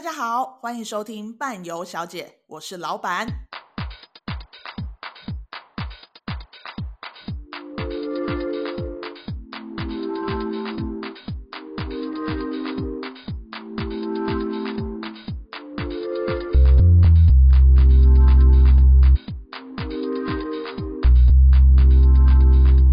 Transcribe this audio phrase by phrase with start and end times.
[0.00, 3.26] 大家好，欢迎收听伴游小姐，我是老板。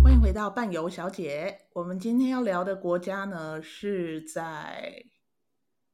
[0.04, 5.06] 欢迎回到伴游小姐，我们今天要聊的国家呢，是在。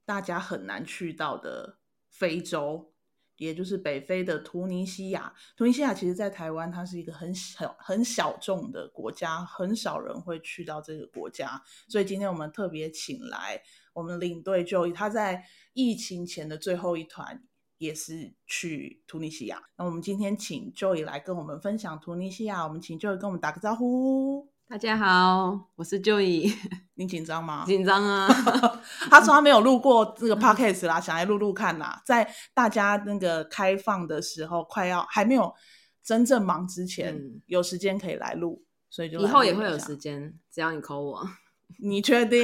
[0.05, 1.77] 大家很难去到的
[2.09, 2.93] 非洲，
[3.37, 5.33] 也就是北非的突尼西亚。
[5.57, 11.61] 突尼西亚其实，在台湾它是一个很小、很小众的国家，很少人会去到这个国家。
[11.87, 13.61] 所以今天我们特别请来
[13.93, 17.43] 我们领队 Joy，他在疫情前的最后一团
[17.77, 19.63] 也是去突尼西亚。
[19.77, 22.63] 那我们今天请 Joy 来跟我们分享突尼西亚。
[22.65, 24.52] 我们请 Joy 跟我们打个招呼。
[24.73, 26.51] 大家好，我是 Joy。
[26.97, 27.63] 你紧张吗？
[27.67, 28.27] 紧张啊！
[29.07, 32.01] 他说他没有录过这个 podcast 啦，想来录录看啦。
[32.03, 35.53] 在大家那个开放的时候，快要还没有
[36.03, 41.29] 真正忙之前，嗯、有时间可以来录，所以就以后也会有时间，只要你 call 我。
[41.77, 42.43] 你确定？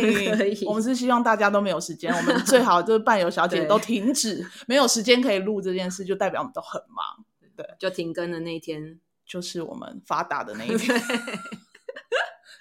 [0.67, 7.25] 我们是希望大家都没有时间，我们最好就是伴游小姐 都停止没有时间可以录这件事，就代表我们都很忙。
[7.55, 11.01] 对，就停更的那一天，就是我们发达的那一天。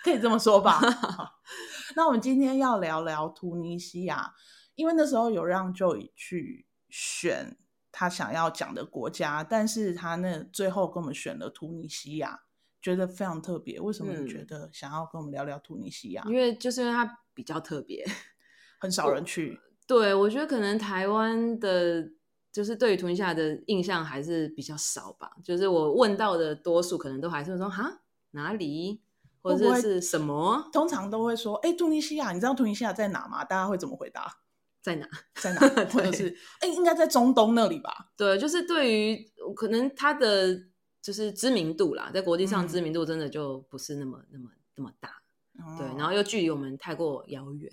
[0.09, 0.81] 可以这么说吧。
[1.95, 4.33] 那我们今天要聊聊突尼西亚，
[4.75, 7.59] 因为那时候有让 Joy 去选
[7.92, 12.41] 他想要讲的国家，但是他那最后跟我们选了突尼西亚，
[12.81, 13.78] 觉得非常特别。
[13.81, 16.22] 为什么你觉得想要跟我们聊聊突尼西亚？
[16.27, 18.06] 因为就是因为它比较特别，
[18.81, 19.61] 很 少人去。
[19.87, 22.09] 对，我觉得可能台湾的，
[22.53, 25.33] 就是对于突尼西亚的印象还是比较少吧。
[25.45, 28.00] 就是我问到的多数，可能都还是说哈
[28.31, 29.03] 哪里。
[29.41, 30.69] 或者是什么？
[30.72, 34.39] 通常都会说：“哎，突尼西亚，你知道突尼西亚在哪吗？”大家会怎么回答？
[34.81, 35.08] 在哪？
[35.34, 35.61] 在哪？
[35.92, 38.11] 或者是哎，应该在中东那里吧？
[38.16, 40.56] 对，就是对于可能它的
[41.03, 45.10] 就是知名度啦，在国际上知名度真的就不是那么、嗯、那么那么大。
[45.76, 47.70] 对，然后又距离我们太过遥远。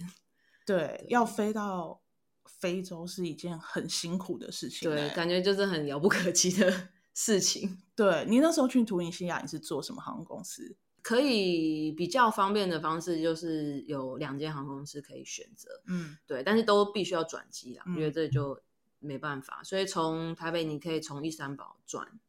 [0.66, 2.02] 对， 对要飞到
[2.46, 4.90] 非洲是一件很辛苦的事情。
[4.90, 7.78] 对，感觉就是很遥不可及的事情。
[7.96, 10.76] 对，你那时候去突尼西亚，你是做什么航空公司？
[11.06, 18.60] 可以比较方便的方式就是有两间航空公司可以选择，嗯，对，但是都必须要转机啦，嗯、因为这就
[18.98, 19.62] 没办法。
[19.64, 22.20] 所以从台北你可以从伊斯坦堡转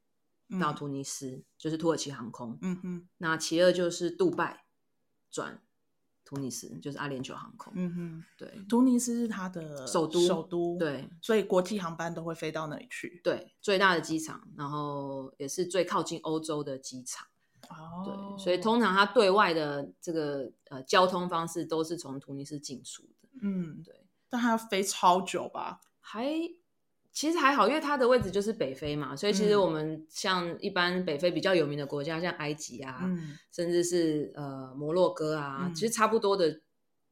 [0.60, 3.08] 到突尼斯，嗯、就是土耳其航空，嗯哼。
[3.16, 4.66] 那其二就是杜拜
[5.30, 5.62] 转
[6.22, 8.24] 突尼斯，就是阿联酋航空，嗯哼。
[8.36, 13.22] 对，突尼斯是它的首都，首都，对，所以国际航班都会飞到那里去。
[13.24, 17.26] 对，最大的机场，然后也是最靠近欧洲的机场。
[17.70, 23.28] 哦，对，所以通常它对外的这个呃交通方式都是从突尼斯进出的。
[23.42, 23.94] 嗯，对，
[24.30, 25.80] 但它要飞超久吧？
[26.00, 26.26] 还
[27.12, 36.60] 其实还好，因为它的位置就是北非嘛，所以其实我们像一般北非比较有名的国家，像埃及啊，嗯、甚至是呃摩洛哥啊，嗯、其实差不多的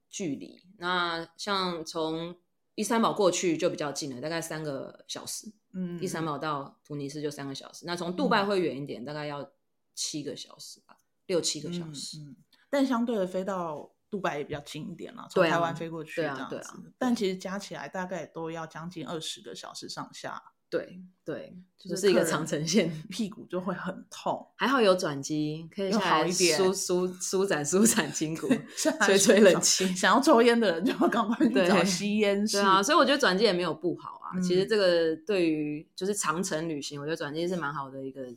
[0.08, 0.62] 距离。
[0.78, 2.36] 那像从
[2.74, 5.52] 伊斯坦堡过去就比较近了，大概三个小时。
[5.72, 7.84] 嗯，伊斯坦堡到突尼斯就三个小时。
[7.86, 9.50] 那从杜拜会远一点，嗯、大概要。
[9.94, 12.36] 七个小时吧，六七个小时，嗯嗯、
[12.68, 16.44] 但相对的飞到杜拜也比较近一点了，从台湾飞过去这样子。
[16.50, 20.42] 对啊，对啊，但其实加起来大概都要将近二十个小时上下。
[20.70, 24.44] 对对，就是一个长城线， 屁股就会很痛。
[24.56, 28.48] 还好有转机，可以好一点，舒舒舒展舒展筋骨，
[29.04, 29.86] 吹吹冷气。
[29.94, 32.56] 想要抽烟的人就要赶快 去找吸烟室。
[32.56, 34.34] 对啊，所以我觉得转机也没有不好啊。
[34.34, 38.34] 嗯、其实这个对于就是长城旅行，我觉得转机是蛮好的一个。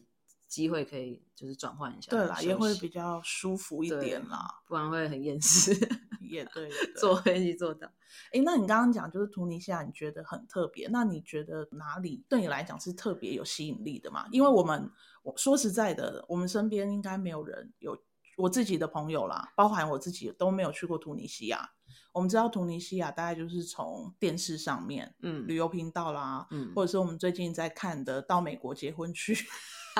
[0.48, 5.74] 机会可以就是转换一下，对啦，也会比较舒服一点啦，不然会很厌世。
[6.22, 7.88] 也 对，坐飞机坐到。
[8.34, 14.28] 哎，那你刚刚讲就是突尼西亚，你觉得很特别，那你觉得哪里对你来讲是特别有吸引力的嘛？
[14.32, 14.92] 因为我们
[15.24, 17.98] 我说实在的，我们身边应该没有人有
[18.36, 21.72] 我自己的朋友啦，包含我自己都没有去过突尼西亚。
[22.12, 29.34] 我们知道突尼西亚大概就是从电视上面，嗯，旅游频道啦，嗯，或者是我们最近在看的《到美国结婚去》。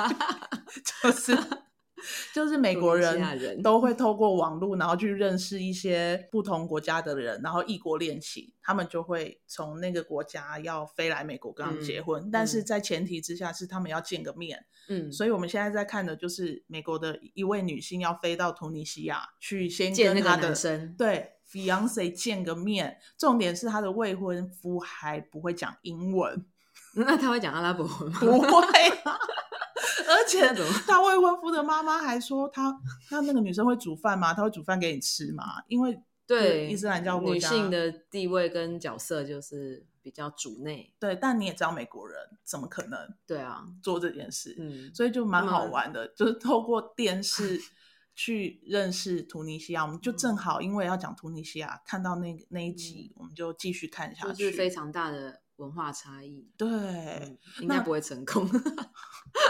[1.02, 1.36] 就是
[2.32, 14.64] 就是美国人都会透过网络，然后去认识一些不同国家的人，然后异国恋情，他们就会从那个国家要飞来美国跟他们结婚，嗯、但是在前提之下是他们要见个面。
[14.88, 26.46] 嗯，所以我们现在在看的就是美国的一位女性要飞到突尼西亚去先跟她的男生对 fiance 见个面，重点是她的未婚夫还不会讲英文，
[26.94, 28.18] 那他会讲阿拉伯文吗？
[28.20, 28.62] 不会。
[29.04, 29.37] 而
[30.28, 30.54] 且
[30.86, 32.70] 他 未婚夫的妈妈还说他，
[33.08, 34.32] 他那那个女生会煮饭吗？
[34.34, 35.44] 他会煮饭给你吃吗？
[35.66, 40.94] 因为对伊斯兰教国，女性的地位跟角色就是比较主内。
[40.98, 47.58] 对，但你也知道美国人怎么可能对啊做这件事，嗯，所以就蛮好玩的，就是透过电视
[48.14, 49.84] 去认识突尼西亚。
[49.84, 55.40] 我们就正好因为要讲突尼西亚，看到那那一集，我们就继续看下去，就是非常大的。
[55.58, 58.48] 文化差异，对，嗯、应该不会成功。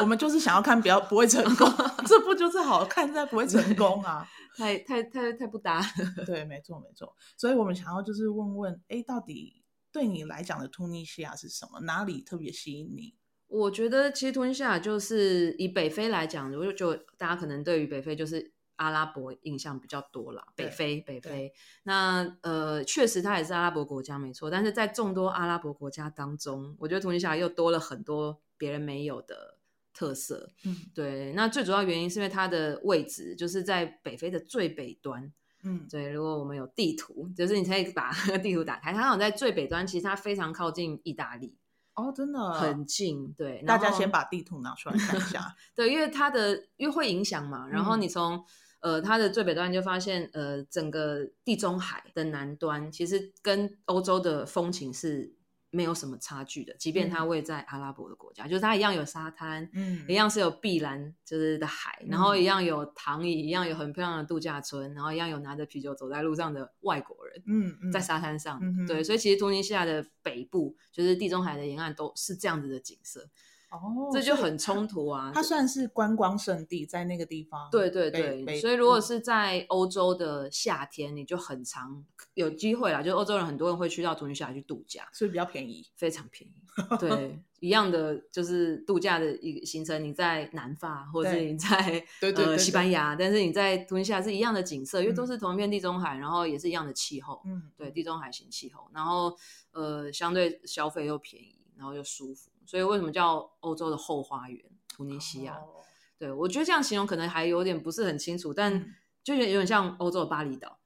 [0.00, 1.66] 我们就是想要看，不要不会成功，
[2.06, 4.26] 这不就是好看在不会成功啊，
[4.56, 6.24] 太太太太不搭了。
[6.26, 7.14] 对，没错没错。
[7.36, 9.62] 所以我们想要就是问问，哎，到底
[9.92, 11.80] 对你来讲的突尼西亚是什么？
[11.80, 13.14] 哪里特别吸引你？
[13.46, 18.52] 我觉得其实突尼西亚就是以北非来讲，我就就大家可能对于北非就是。
[18.78, 21.52] 阿拉伯印象比较多啦，北非，北非。
[21.82, 24.48] 那呃，确实它也是阿拉伯国家，没错。
[24.48, 29.58] 但是在众多阿拉伯国家当中，我觉得突尼西亚又多了很多别人没有的
[29.92, 30.50] 特色。
[30.64, 31.32] 嗯，对。
[31.32, 35.32] 那最主要原因是因为它的位置就是在北非的最北端。
[35.64, 36.08] 嗯，对。
[36.08, 41.56] 如果我们有地图，就是你可以把地图打开，它好像在最北端，其实它非常靠近意大利。
[41.94, 43.32] 哦，真的很近。
[43.32, 45.56] 对，大家先把地图拿出来看一下。
[45.74, 48.44] 对，因为它的因为会影响嘛，然后你从。
[48.80, 55.34] 呃，它的最北端就发现，呃，整个地中海的南端其实跟欧洲的风情是
[55.70, 73.28] 没有什么差距的，即便它位在阿拉伯的国家，嗯、就是它一样有沙滩，嗯，一样是有碧蓝就是的海，然后一样有躺椅，一样有很漂亮的度假村，然后一样有拿着啤酒走在路上的外国人，嗯，嗯在沙滩上，嗯、对，所以其实突尼西亚的北部就是地中海的沿岸都是这样子的景色。
[73.70, 75.30] 哦，这就很冲突啊！
[75.34, 77.68] 它算是观光胜地，在那个地方。
[77.70, 82.04] 对对对，所以如果是在欧洲的夏天，你就很常
[82.34, 83.02] 有机会啦。
[83.02, 86.54] 就是欧洲人很多人会去到图尼西亚去度假，所以比较便宜，非常便宜。
[86.98, 97.42] 对，一样的就是度假的一个行程，你在南法或者是你在呃西班牙，但是你在图尼西亚是一样的景色，因为都是同一片地中海，然后也是一样的气候。
[97.44, 99.36] 嗯，对，地中海型气候，然后
[99.72, 102.48] 呃相对消费又便宜，然后又舒服。
[102.68, 104.62] 所以为什么叫欧洲的后花园？
[104.86, 105.82] 突尼西亚，oh.
[106.18, 108.94] 对，我觉得这样形容可能还有点不是很清楚，但
[109.24, 110.78] 就有点像欧洲的巴厘岛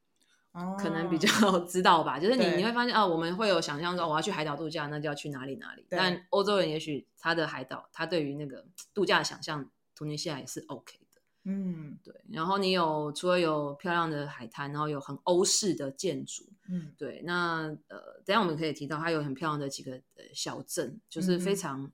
[0.52, 0.78] ，oh.
[0.78, 1.28] 可能比较
[1.66, 2.20] 知道吧。
[2.20, 5.84] 就是你你会发现啊，我们会有想象说我要去海岛度假，那就要去哪里哪里。
[5.88, 8.64] 但欧洲人也许他的海岛，他对于那个
[8.94, 11.01] 度假的想象，突尼西亚也是 OK 的。
[11.44, 12.14] 嗯，对。
[12.30, 16.44] 然后你有除了有漂亮的海滩，然后有很欧式的建筑。
[16.68, 21.90] 嗯，对，那呃，等下我们可以提到，它有很漂亮的几个呃小镇，就是非常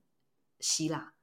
[0.59, 1.13] 希腊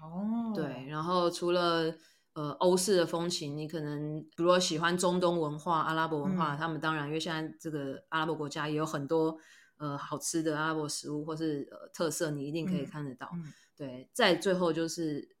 [0.00, 0.52] 哦。
[0.54, 1.92] 对，然后除了
[2.34, 9.36] 呃欧式的风情，你可能比如说喜欢中东文化、阿拉伯文化，嗯、他们当然因为现在这个阿拉伯国家也有很多
[9.78, 13.28] 呃好吃的阿拉伯食物或是呃特色，你一定可以看得到。
[13.34, 15.36] 嗯嗯、对，再最后就是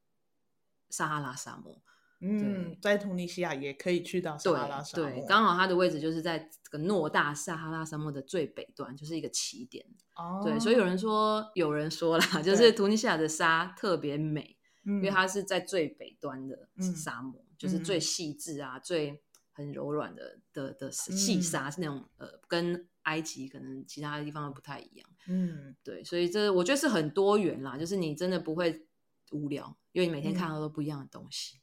[0.90, 1.80] 撒哈拉沙漠。
[2.26, 9.84] 嗯，在突尼西亚也可以去到撒哈拉沙漠，对，刚好它的位置就是在这个诺大撒哈拉沙漠的最北端，就是一个起点。
[10.16, 19.22] 哦，对，所以有人说，有人说啦， 就是突尼西亚的沙特别美，因为它是在最北端的沙漠，就是最细致啊，最
[19.52, 25.08] 很柔软的的的细沙，是那种呃，跟埃及可能其他的地方都不太一样。
[25.26, 28.86] 嗯，对，所以这我觉得是很多元啦，就是你真的不会
[29.32, 31.60] 无聊，因为你每天看到都不一样的东西。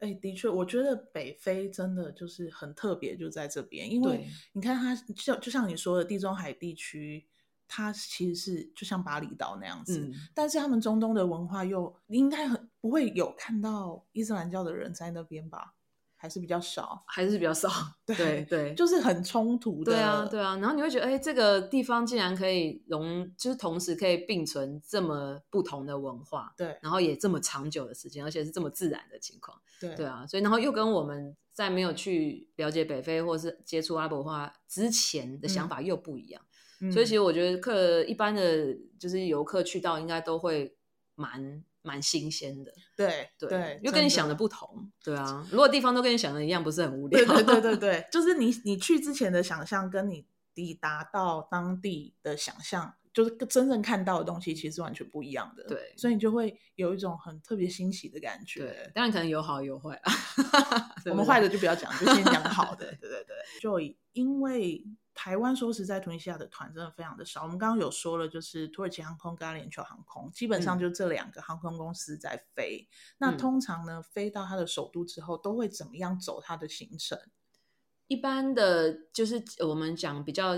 [0.00, 7.26] 哎、欸，的确，我觉得北非真的就是很特别，就在这边，因为你看它就就像你说的，地中海地区，
[7.68, 15.74] 它其实是就像巴厘岛那样子，嗯、但是他们中东的文化又应该很不会有看到伊斯兰教的人在那边吧？
[16.20, 17.70] 还是比较少，还是比较少，
[18.04, 20.54] 对对，对就是很冲突的，对啊对啊。
[20.56, 30.26] 然后你会觉得，哎，这个地方竟然可以融，就是同时可以并存这么不同的文化，对，然后也这么长久的时间，而且是这么自然的情况，对对啊。
[30.26, 36.42] 所以然后又跟我们在没有去了解北非或是接触阿拉伯文化之前的想法又不一样，
[36.82, 40.76] 嗯、所以其实我觉得客一般的就是游客去到应该都会
[41.14, 41.64] 蛮。
[41.82, 45.46] 蛮新鲜的，对对，又跟你想的不同，对啊。
[45.50, 47.24] 如果地方都跟你想的一样，不是很无聊？
[47.24, 55.64] 对对对对对， 就是你你去之前的想象，跟你抵达到当地的想象，就是真正看到的东西，其实完全不一样的。
[55.64, 58.60] 对，所以你就会有一种很特别欣喜的感觉。
[58.60, 60.12] 对，当然可能有好有坏啊。
[61.06, 62.86] 我们坏的就不要讲，就先讲好的。
[63.00, 63.80] 对对对，就
[64.12, 64.84] 因为。
[65.22, 67.42] 台湾说实在，突尼西亚的团真的非常的少。
[67.42, 72.88] 我们刚刚有说了，就是土耳其航空跟阿联酋航空，基本上就这两个航空公司在飞。
[72.88, 77.20] 嗯、那通常呢，飞到它的首都之后，都会怎么样走它的行程？
[78.06, 80.54] 一般的，就是我们讲比较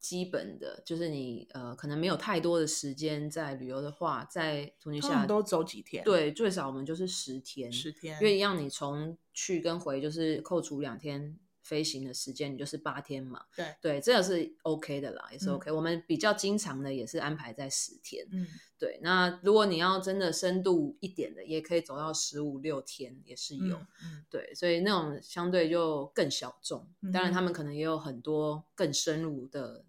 [0.00, 6.02] 基本的，就是你呃，可能没有太多的时间在旅游的话，在突尼西亚都走几天？
[6.02, 11.38] 对，最少我们就是十天，十天，因为让，你从去跟回就是扣除两天。
[11.62, 13.44] 飞行的时间，你就是八天嘛。
[13.56, 15.70] 对对，这个是 OK 的啦，也是 OK。
[15.70, 18.26] 嗯、我们比较经常的也是安排在十天。
[18.32, 18.46] 嗯，
[18.78, 18.98] 对。
[19.02, 23.76] 那如果你要真的深度一点的，也可以走到十五六天，也是有。
[23.76, 24.54] 嗯，嗯对。
[24.54, 26.86] 所以那种相对就更小众。
[27.00, 29.84] 嗯、当然，他们可能也有很多更深入的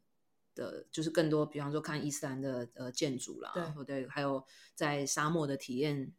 [0.56, 6.13] 的，就是更多，比方说看伊斯兰的呃建筑啦，对，对，还有在沙漠的体验。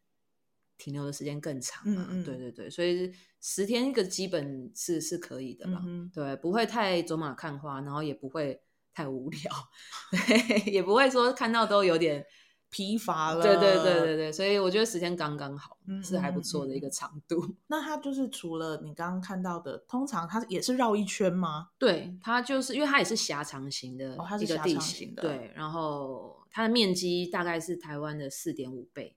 [0.77, 8.61] 停留的时间更长嘛，嗯嗯对对对，所以十天一个基本是是可以的啦，嗯、对，不会太走马看花，然后也不会
[8.93, 9.53] 太无聊，
[10.11, 12.25] 对，也不会说看到都有点
[12.71, 17.55] 疲乏了，对对对对对，所以我觉得时间刚刚好，是还不错的一个长度。
[17.69, 21.69] 那它就是除了你刚刚看到的，通常它也是绕一圈吗？
[21.79, 29.17] 对，它就是因为它也是狭长型的一个地形，哦、对，然后它的面积大概是台湾的四点五倍。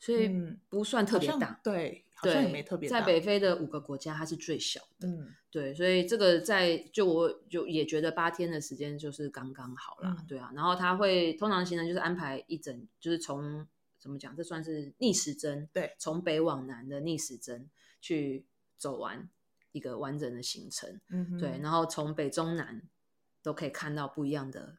[0.00, 0.28] 所以
[0.70, 2.98] 不算特别大，对，好像也没特别大。
[2.98, 10.50] 在北非的五个国家，它是最小的，嗯，对，所以这个在就我就也觉得八天的时间就是刚刚好啦，对啊。
[10.54, 13.66] 然后他会通常行程就是安排一整，就是从
[13.98, 17.68] 怎么讲，这算是逆时针，对，从北往南的逆时针
[18.00, 18.46] 去
[18.78, 19.28] 走完
[19.72, 22.80] 一个完整的行程，嗯，对，然后从北中南
[23.42, 24.78] 都可以看到不一样的。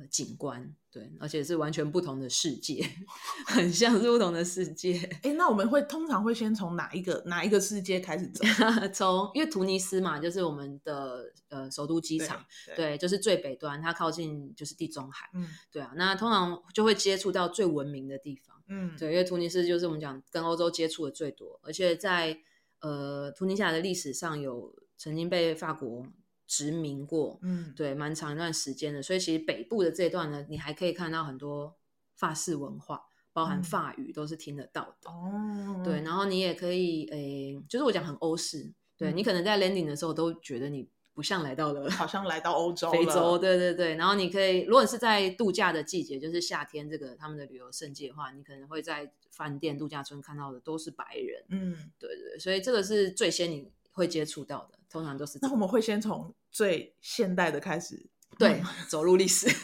[0.00, 2.86] 呃，景观对，而且是完全不同的世界，
[3.46, 4.98] 很像是不同的世界。
[5.22, 8.44] 哎，那我们会通常会先从哪一个哪一个世界开始走？
[8.92, 15.92] 从因为突尼斯嘛，就是我们的呃首都机场，对，对，就是最北端，它靠近就是地中海，嗯，对啊。
[15.96, 22.38] 那通常就会接触到最文明的地方，嗯，对，因为突尼斯就是我们讲跟欧洲接触的最多，而且在
[22.80, 26.06] 呃突尼西亚的历史上有曾经被法国。
[26.52, 31.74] 殖民过，嗯，对，蛮长一段时间的，所以其实北部的这一段呢，你还可以看到很多
[32.14, 56.32] 法式文化，包含法语都是听得到的，哦，对，然后你也可以，诶，就是我讲很欧式，对，你可能在 landing 的时候都觉得你不像来到了， 好像来到欧洲、非洲，对对对，然后你可以，如果是在度假的季节，就是夏天这个他们的旅游胜季的话，你可能会在饭店度假村看到的都是白人，嗯，对对，所以这个是最先你会接触到的，通常都是，那我们会先从。
[56.54, 57.98] 最现代的开始，
[58.38, 59.46] 对，嗯、走入历史。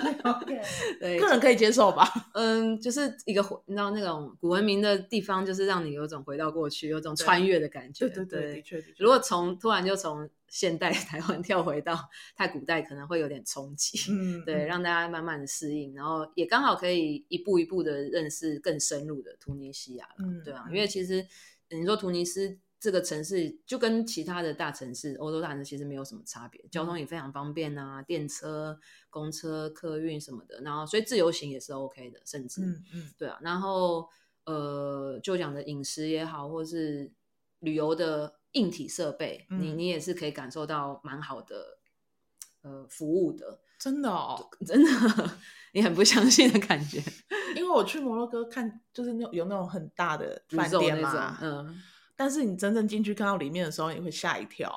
[0.98, 2.08] 对，个人可以接受吧。
[2.32, 8.08] 嗯，就是一个你知道那种古文明的地方，就是让你有种回到过去，有种穿越的感觉。
[8.08, 8.94] 对对对，的确的确。
[8.96, 14.10] 如果从突然就从现代台湾 跳回到太古代，可能会有点冲击。
[14.10, 20.08] 嗯，对，让大家慢慢的适应，然后也刚好可以一步一步的认识更深入的突尼西亚。
[20.18, 21.26] 嗯，对啊，因为其实
[21.68, 22.58] 你说突尼斯。
[22.80, 34.08] 这个城市就跟其他的大城市，欧洲大城市其实没有什么差别，交通也非常方便啊，电车、公车、客运什么的，然后所以自由行也是 OK 的，甚至，嗯嗯，对啊，然后
[34.44, 37.12] 呃，就讲的饮食也好，或是
[37.58, 41.78] 旅游的硬体设备，嗯、你你也是可以感受到蛮好的
[42.62, 44.90] 呃服务的，真的哦，真的，
[45.74, 47.02] 你很不相信的感觉，
[47.54, 51.82] 因为我去摩洛哥看，就是那有那种很大的饭店嘛，嗯。
[52.20, 54.70] 但是你真正进去看到里面的时候，你会吓一跳。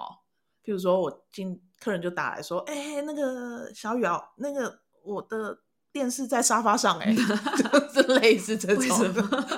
[0.63, 5.59] 譬如说，我进客人就打来说：“哎、欸，那个小雨啊，那个我的
[5.91, 7.13] 电视在沙发上、欸，哎，
[7.93, 8.97] 就是类似这种？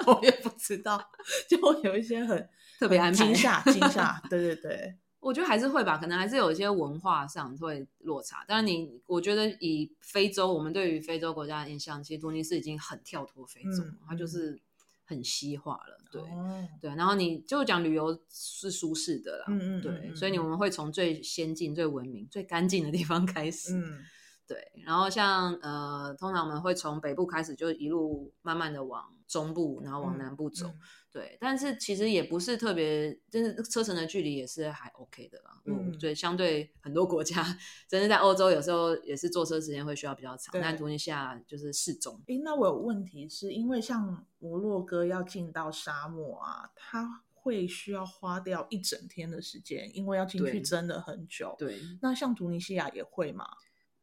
[0.07, 0.99] 我也不知道，
[1.47, 2.49] 就会有一些很
[2.81, 4.19] 特别惊吓、 惊吓。
[4.31, 8.43] 对对对，我觉得还是会吧，可能还是有一些文化上会落差。
[8.47, 14.59] 但是你，我觉得以非洲，我们对于非洲国家的印象，其实突尼斯已经很跳脱非洲，嗯、它就是。
[15.05, 23.99] 很西化了，对、哦、对，然后你就讲旅游是舒适的啦，嗯嗯，嗯对，所以你我们会从最先进、最文明、最干净的地方开始，嗯，
[24.47, 30.67] 对，然后像呃，通常我们会从北部开始，就一路慢慢的往中部，然后往南部走。
[30.67, 30.79] 嗯嗯
[31.15, 35.61] 对，但是其实也不是特别，就是车程的距离也是还 OK 的啦。
[35.63, 37.41] 嗯，所以相对很多国家，
[37.87, 42.21] 真的在欧洲有时候也是坐车时间会需要比较长，对但突尼西亚就是适中。
[42.27, 51.55] 诶，那我有问题是因为像摩洛哥要进到沙漠啊，它会需要花掉一整天的时间，因为要进去真的很久。
[51.57, 53.47] 对，那像突尼西亚也会吗？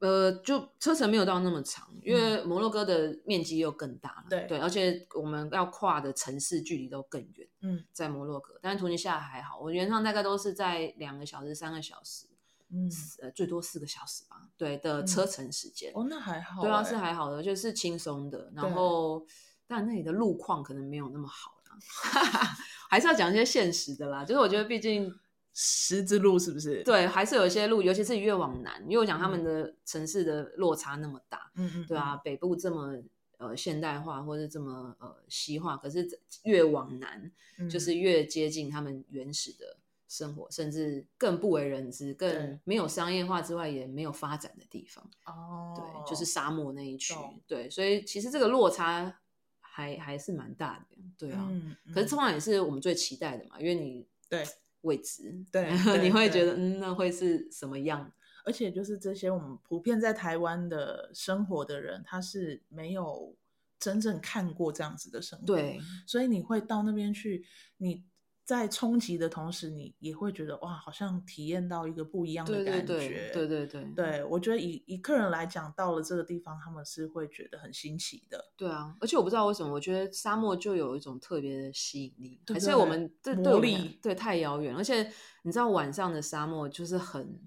[0.03, 12.27] 呃，就车程没有到那么长，因为摩洛哥的面积又更大了，对，对，而且我们要跨的城市距离都更远，嗯，在摩洛哥，但是突尼西亚还好，我原上大概都是在两个小时、三个小时，
[12.71, 12.91] 嗯，
[13.21, 19.25] 呃，最多四个小时吧，对的车程时间，哦，那还好，对啊，是还好的，就是轻松的，然后，
[19.69, 21.79] 但那里的路况可能没有那么好啦，
[22.91, 25.15] 还是要讲一些现实的啦，就是我觉得毕竟。
[25.55, 26.83] 十字路是不是？
[26.83, 32.97] 对，还是有一些路，尤其是越往南，因为我讲他们的城市的落差那么大，嗯嗯，对啊，北部这么
[33.37, 36.09] 呃现代化或者这么呃西化，可是
[36.45, 37.31] 越往南，
[37.71, 39.77] 就是越接近他们原始的
[40.09, 45.05] 生活，甚至更不为人知、更没有商业化之外，也没有发展的地方。
[45.27, 47.15] 哦，对，就是沙漠那一区。
[47.47, 49.19] 对，所以其实这个落差
[49.61, 50.97] 还还是蛮大的。
[51.19, 54.47] 对啊，嗯嗯、可是通常也是我们最期待的嘛，因为你对
[54.83, 58.13] 未知， 对，对你会觉得嗯，那会是什么样？
[58.45, 63.35] 而且就是这些我们普遍在台湾的生活的人，他是没有
[63.79, 67.45] 真正看过这样子的生活，对，所以你会到那边去，
[67.79, 68.05] 你。
[68.45, 73.31] 在冲击的同时，你也会觉得哇，好像体验到一个不一样的感觉。
[73.33, 78.53] 对对对，对，对，对我觉得以以客人来讲，到了这个地方，他们是会觉得很新奇的。
[78.57, 84.75] 对啊，而且我不知道为什么，我觉得沙漠就有一种特别的吸引力，对对对，还是我们这魔力对太遥远。
[84.75, 85.09] 而且
[85.45, 87.41] 你知道晚上的沙漠就是很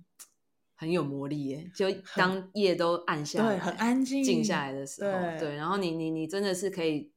[0.76, 7.14] 很有魔力耶，就当夜都暗下来，对，很安静，静下来的时候，对，对然后你你你真的是可以。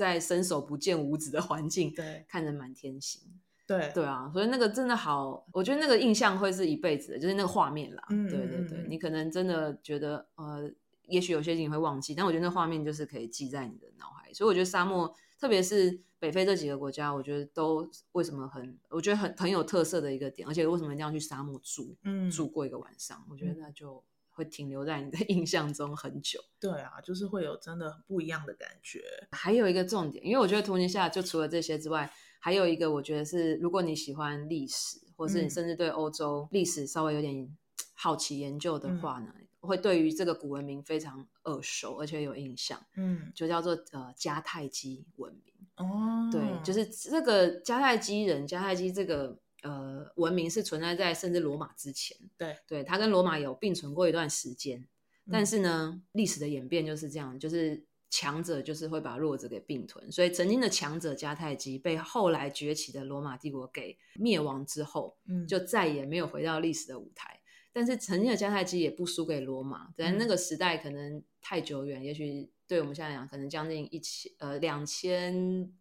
[0.00, 3.20] 在伸手不见五指的环境，对，看着满天星，
[3.66, 8.02] 对对啊，所以那个真的好，我觉得那个印象会是一辈子的，就是那个画面啦。
[8.08, 10.70] 嗯，对对对，你可能真的觉得，呃，
[11.06, 14.32] 也许有些事情会忘记，但我觉得那画面就是可以记在你的脑海。
[14.32, 24.02] 所以我觉得沙漠，特别是北非这几个国家，我觉得都为什么很，我觉得很很有特色的一个点，而且为什么一定要去沙漠住，嗯，住过一个晚上，我觉得那就。
[24.40, 26.40] 会停留在你的 印象中很久。
[26.58, 29.02] 对啊，就是会有真的不一样的感觉。
[29.32, 37.54] 还有一个重点，因为我觉得突尼夏就除了这些之外，还有一个我觉得是，如果你喜欢历史，或是你甚至对欧洲历史稍微有点
[37.92, 42.82] 好奇研究的话呢，嗯、会对于这个古文明非常耳熟，而且有印象。
[42.96, 45.54] 嗯，就叫做呃迦太基文明。
[45.76, 49.38] 哦，对，就是这个迦太基人，迦太基这个。
[49.62, 52.56] 呃，文明是存在在甚至罗马之前，对。
[52.66, 67.40] 对，它跟罗马有并存过一段时间，嗯、但是呢，历史的演变就是这样，就是强者就是会把弱者给并吞，所以曾经的强者迦太基被后来崛起的罗马帝国给灭亡之后，嗯，就再也没有回到历史的舞台。
[67.72, 75.72] 但是曾经的迦太基也不输给罗马，但那个时代可能太久远，嗯、也许对我们现在讲，可能将近一千呃两千。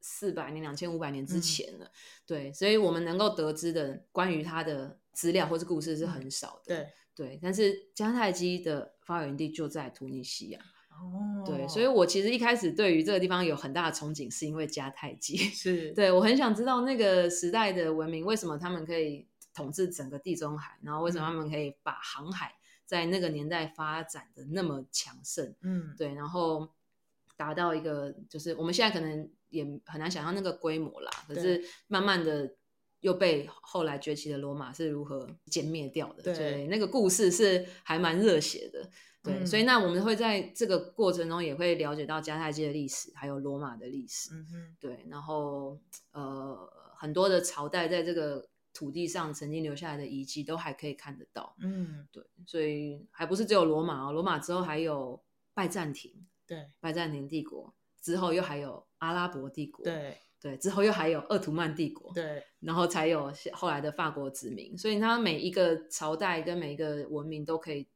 [0.00, 1.90] 四百年、两千五百年之前了，嗯、
[2.24, 6.88] 对，所以我们能够得知的关于他的资料或是故事是很少的，对。
[7.14, 7.38] 对。
[7.42, 15.90] 但是迦太基的发源地就在突尼西亚，哦，对，所以我其实一开始对于这个地方有很大的憧憬，是因为迦太基， 是。
[15.94, 22.54] 对我很想知道那个时代的文明为什么他们可以统治整个地中海，然后为什么他们可以把航海
[22.86, 26.68] 在那个年代发展的那么强盛，嗯，对，然后
[27.36, 29.28] 达到一个就是我们现在可能。
[29.50, 32.54] 也很难想象那个规模啦，可是慢慢的
[33.00, 36.22] 又被后来崛起的罗马是如何歼灭掉的。
[36.22, 38.90] 对，对，那个故事是还蛮热血的。
[39.22, 44.30] 对，嗯、所以那我们会在这个过程中也会了解到迦太基的历史，还有罗马的历史。
[44.32, 45.78] 嗯哼，对，然后
[46.12, 51.56] 呃，很多的朝代在这个土地上曾经留下来的遗迹都还可以看得到。
[51.60, 55.20] 嗯，对，所以还不是只有罗马哦，罗马之后还有
[55.52, 57.74] 拜占庭，对，拜占庭帝国。
[58.08, 64.78] 之后又还有阿拉伯帝国，对对，之后又还有鄂图曼帝国，对，然后才有后来的法国殖民。
[64.78, 67.86] 所以它每一个朝代跟每一个文明都可以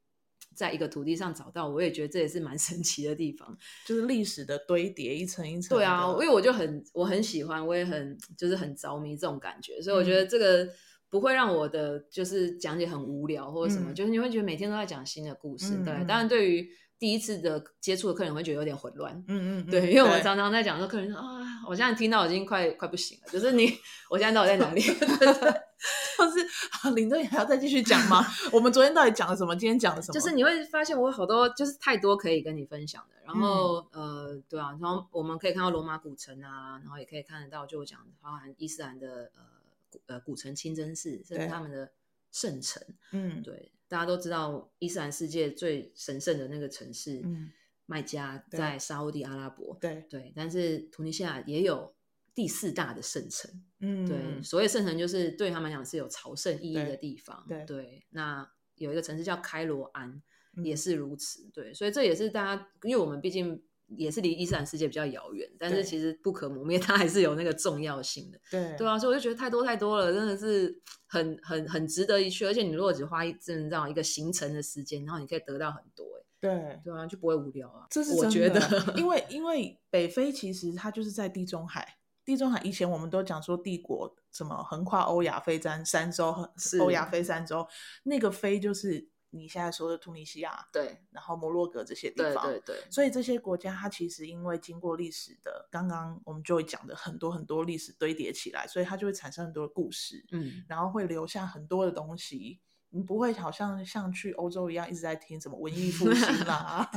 [0.55, 5.79] 在一个土地上找到，我也觉得这也是蛮 神奇的地方，就是历史的堆叠，一层一层。
[5.79, 10.68] 对啊，因为我就很我很喜欢，我也很就是很着迷这种感觉，所以我觉得这个
[11.09, 15.77] 不会让我的就是讲解很无聊或者什么，嗯、就是你会觉得每天都在讲新的故事。
[15.77, 16.68] 嗯、对，当然对于。
[17.02, 23.76] 第一次的接触的客人会觉得有点混乱，嗯嗯，对，因为我们常常在讲说，客人说啊，我现在听到已经快快不行了，就是你，
[24.08, 24.80] 我现在到底在哪里？
[26.16, 28.24] 就是领队，你还要再继续讲吗？
[28.52, 29.56] 我们昨天到底讲了什么？
[29.56, 30.14] 今天讲了什么？
[30.14, 33.20] 就是你会发现我有好多，就是太多可以跟你分享的。
[33.24, 39.42] 然后呃，对啊，然后我们可以看到罗马古城啊，然后也可以看得到，就我讲包含伊斯兰的呃
[39.90, 41.90] 古呃古城清真寺，甚至他们的
[42.30, 43.71] 圣城，嗯，对。
[43.92, 47.52] 大家都知道伊斯兰世界最神圣的那个城市，嗯，
[47.85, 50.33] 麦加在沙乌地阿拉伯，对对。
[50.35, 51.94] 但是突尼西亚也有
[52.35, 53.50] 第四大的圣城，
[53.81, 54.42] 嗯，对。
[54.42, 58.07] 所谓圣城就是对他们来讲是有朝圣意义的地方，对，对。
[58.09, 60.22] 那有一个城市叫开罗安，
[60.64, 61.74] 也是如此，对。
[61.74, 63.62] 所以这也是大家，因为我们毕竟。
[63.96, 68.40] 也是离伊斯兰世界比较遥远，但是其实不可磨灭， 它还是有那个重要性的。
[68.50, 72.44] 对对啊，所以我就觉得太多太多了，真的是很很很值得一去。
[72.46, 76.07] 而且你如果只花一阵这样一个行程的时间，然后你可以得到很多，
[76.40, 77.87] 对对啊，就不会无聊啊。
[77.90, 78.61] 这是我觉得，
[78.96, 86.35] 因为 因为北非其实它就是在地中海，地中海以前我们都讲说帝国什么横跨欧亚非三三洲，
[86.81, 87.66] 欧亚非三洲，
[88.05, 89.12] 那个非就是。
[89.32, 102.60] 你现在说的突尼西亚，对，然后摩洛哥这些地方，对对对，所以这些国家它其实因为经过历史的，刚刚我们就会讲的很多很多历史堆叠起来，所以它就会产生很多的故事，嗯，然后会留下很多的东西。
[102.92, 106.88] 你不会好像像去欧洲一样一直在听什么文艺复 兴啦、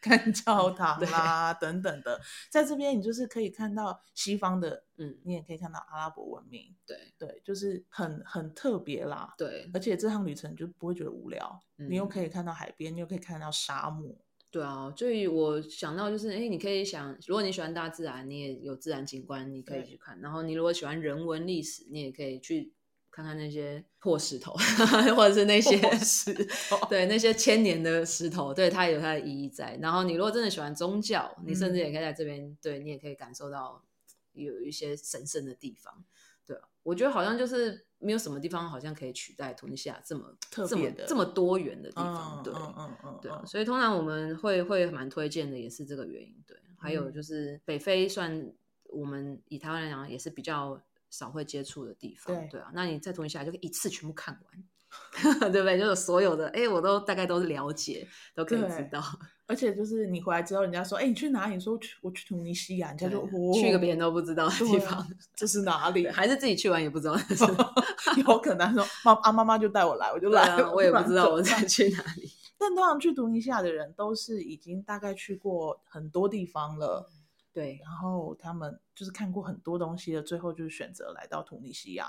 [0.00, 6.96] 看教堂啦等等的，在这边你就是可以看到西方的，嗯，你也可以看到阿拉伯文明，对。
[7.18, 14.16] 对，就是很很特别啦，对，而且这趟旅程就不会觉得无聊，嗯、你又可以看到海边，你又可以看到沙漠，
[14.50, 22.72] 对啊，所以我想到就是，哎，你可以想，如果你喜欢大自然，你也有自然景观，你可以去看，然后你如果喜欢人文历史，你也可以去。
[23.12, 24.54] 看看那些破石头，
[25.14, 26.32] 或者是那些石
[26.70, 29.78] 头，对那些千年的石头，对它有它的意义在。
[29.82, 33.84] 然后你如果真的喜欢宗教，你甚至也可以在这边，嗯、对你也可以感受到
[34.32, 36.02] 有一些神圣的地方。
[36.46, 42.38] 对，我觉得好像就是没有什么地方好像可以取代突尼西亚这么特别的、这么多元的地方。
[42.38, 43.30] 嗯、对，嗯嗯嗯，对。
[43.46, 46.34] 所以通常我们会会蛮推荐的，也是这个原因。
[46.46, 48.50] 对，还有就是北非，算
[48.84, 50.80] 我们以台湾来讲也是比较。
[51.12, 55.78] 少会接触的地方，对，对啊，那你再突尼西亚就可以一次全部看完， 对不对？
[55.78, 59.00] 就是所有的，哎，我都大概都是了解，都可以知道。
[59.46, 61.60] 而且就是你回来之后，人家说，哎，你去哪里？
[61.60, 66.08] 说去，我去突尼西亚，人家就、哦、去个别人都不知道的地方，啊、这是哪里？
[66.08, 67.14] 还是自己去完也不知道？
[68.26, 72.30] 有可能说，妈啊，妈妈就带我来，我就来了，啊、我也不知道我在去哪里。
[72.56, 77.10] 但通常去突尼西亚的人，都是已经大概去过很多地方了。
[77.52, 82.06] 对，然后他们就是看过很多东西的，最后就是选择来到突尼西亚，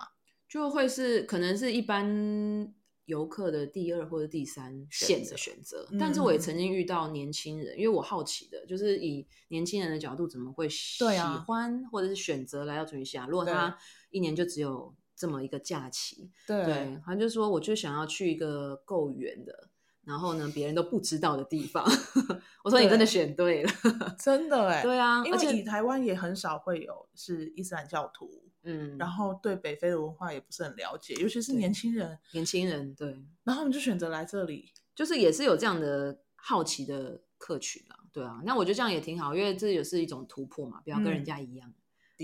[0.47, 2.73] 就会是可能是一般
[3.06, 5.86] 游客的第二或者第三线的选择。
[5.99, 11.03] 但是我也曾经遇到年轻人，嗯、因为我好奇的就是以年轻人的角度，怎么会喜
[11.45, 13.27] 欢或者是选择来到突尼西亚？
[13.27, 13.77] 如果他
[14.12, 19.69] 一年就只有这么一个假期，对，对他就说我就想要去一个够远的。
[20.05, 21.83] 然后呢，别人都不知道的地方，
[22.63, 23.71] 我说你真的选对了，
[24.19, 41.69] 真的哎， 对啊，因为以台湾也很少会有是伊斯兰教徒，嗯，然后对北非的文化也不是很了解，尤其是年轻人，年轻人对，然后我们就选择来这里，就是也是有这样的好奇的客群啊，对啊，那我觉得这样也挺好，因为这也是一种突破嘛，不要跟人家一样。
[41.69, 41.73] 嗯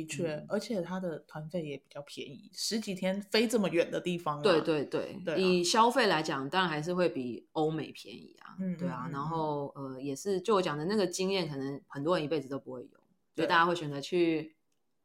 [0.03, 12.99] 的确，嗯、而且它的团费也比较便宜，十几天飞这么远的地方，啊，对对对，对啊，以消费来讲，当然还是会比欧美便宜啊，嗯，对啊，然后呃，也是就我讲的那个经验，可能很多人一辈子都不会有，
[13.35, 14.55] 所以大家会选择去，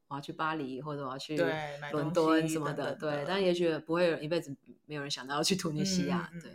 [0.08, 1.36] 我要去巴黎或者我要去
[1.92, 4.54] 伦敦什么的，对，对，但也许不会有一辈子
[4.86, 6.50] 没有人想到要去突尼西亚，嗯、对，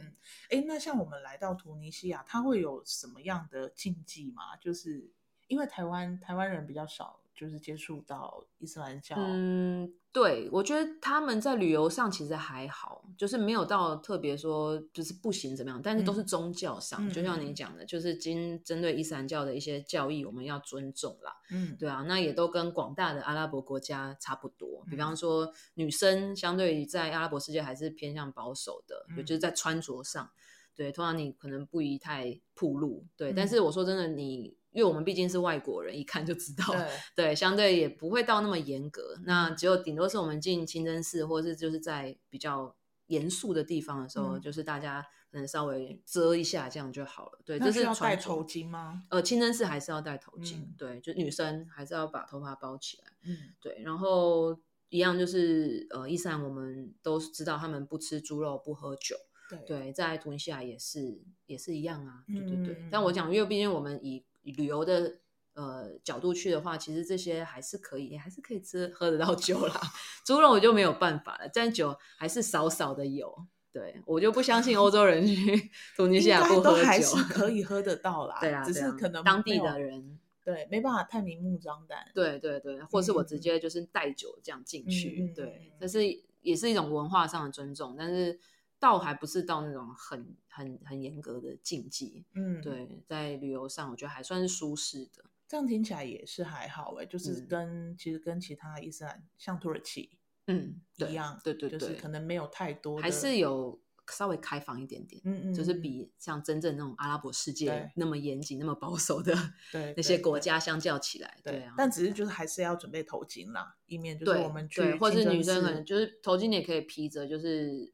[0.50, 4.56] 哎，那像我们来到突尼西亚，它会有什么样的禁忌吗？
[4.62, 5.10] 就是
[5.48, 7.19] 因为台湾台湾人比较少。
[7.40, 30.30] 就是接触到伊斯兰教，嗯，对，我觉得他们在旅游上其实还好，就是没有到特别说就是不行怎么样，但是都是宗教上，嗯、就像你讲的，就是今针对伊斯兰教的一些教义，我们要尊重啦，嗯，对啊，那也都跟广大的阿拉伯国家差不多，比方说女生相对于在阿拉伯世界还是偏向保守的，也、嗯、就是在穿着上，
[30.76, 34.59] 对，通常你可能不宜太暴露，对，嗯、但是我说真的你。
[34.72, 39.16] 因为我们毕竟是外国人，一看就知道，对， 对，相对也不会到那么严格。
[39.18, 42.76] 嗯、那只有顶多是我们进清真寺，或者是就是在比较
[43.08, 45.02] 严肃的地方的时候，嗯、就是大家
[45.32, 47.40] 可能稍微遮一下，这样就好了。
[47.44, 49.04] 对，这是要戴头巾吗？
[49.10, 53.06] 呃，清真寺还是要戴头巾，嗯、对，就女生还是要把头发包起来。
[53.24, 59.16] 嗯，对，然后一样就是呃，伊斯兰我们都知道他们不吃猪肉，不喝酒。
[59.50, 62.24] 对，对，在突尼西亚也是也是一样啊。
[62.28, 62.76] 对对对。
[62.76, 65.20] 嗯、但我讲，因为毕竟我们以旅游的
[65.54, 69.80] 呃角度去的话，其实这些还是可以，也还是可以吃喝得到酒啦。
[70.26, 73.48] 猪肉我就没有办法了，但酒还是少少的有。
[73.72, 78.38] 对，我就不相信欧洲人去突尼西亚不喝酒，还是可以喝得到啦。
[78.42, 82.10] 对啊，只是可能当地的人对没办法太明目张胆。
[82.14, 86.00] 对对对，或是我直接就是带酒这样进去，嗯、对，这是
[86.42, 88.40] 也是一种文化上的尊重，但是。
[88.80, 95.26] 倒还不是到那种很很很严格的禁忌，嗯，对，在旅游上我觉得还算是舒适的。
[95.48, 109.36] 这样听起来也是还好哎，就是跟、嗯、其实跟其他伊斯兰像土耳其，嗯，一样，对对对，就是可能没有太多，还是有稍微开放一点点，嗯嗯，就是比像真正那种阿拉伯世界那么严谨、那么保守的
[109.72, 117.92] 对 那些国家相较起来，对啊，但只是就是还是要准备头巾啦，以免就是我们去，或者是女生可能就是头巾也可以披着，就是。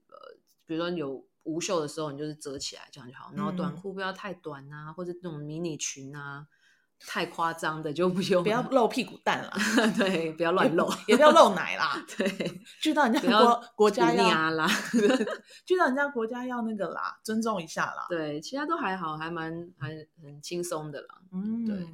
[0.65, 3.31] 比如说有无袖的时候，你就是折起来这样就好。
[3.35, 6.47] 然后短裤不要太短啊，或者那种迷你裙啊，
[6.99, 9.51] 太夸张的就不用，不要露屁股蛋了，
[9.97, 14.67] 对，不要乱露，也不要露奶啦， 对，去到人家国国家要啦，
[15.67, 19.89] 去到人家国家要那个啦，尊重一下啦，对，其他都还好，还蛮还
[20.23, 21.87] 很轻松的啦，嗯，对，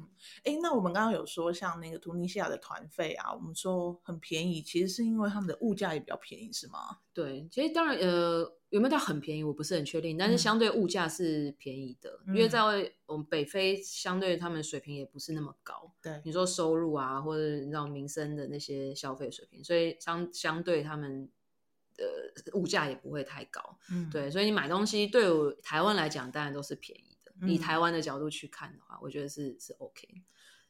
[0.44, 6.98] 哎，那我们刚刚有说像那个突尼西亚的团费啊，我们说很便宜，其实是因为他们的物价也比较便宜，是吗？
[7.12, 8.58] 对，其实当然呃。
[8.72, 9.44] 有没有到很便宜？
[9.44, 12.58] 我不是很确定，但是相对物价是便宜的，嗯、因为在
[13.04, 15.92] 我们北非，相对他们水平也不是那么高。
[16.00, 21.28] 对，你说收入啊，或者你知道民生的那些消费水平，所以相相对他们
[21.94, 23.76] 的物价也不会太高。
[23.90, 27.11] 嗯，对，所以你买东西对我台湾来讲，当然都是便宜
[27.46, 30.22] 以台湾的角度去看的话，我觉得是是 OK。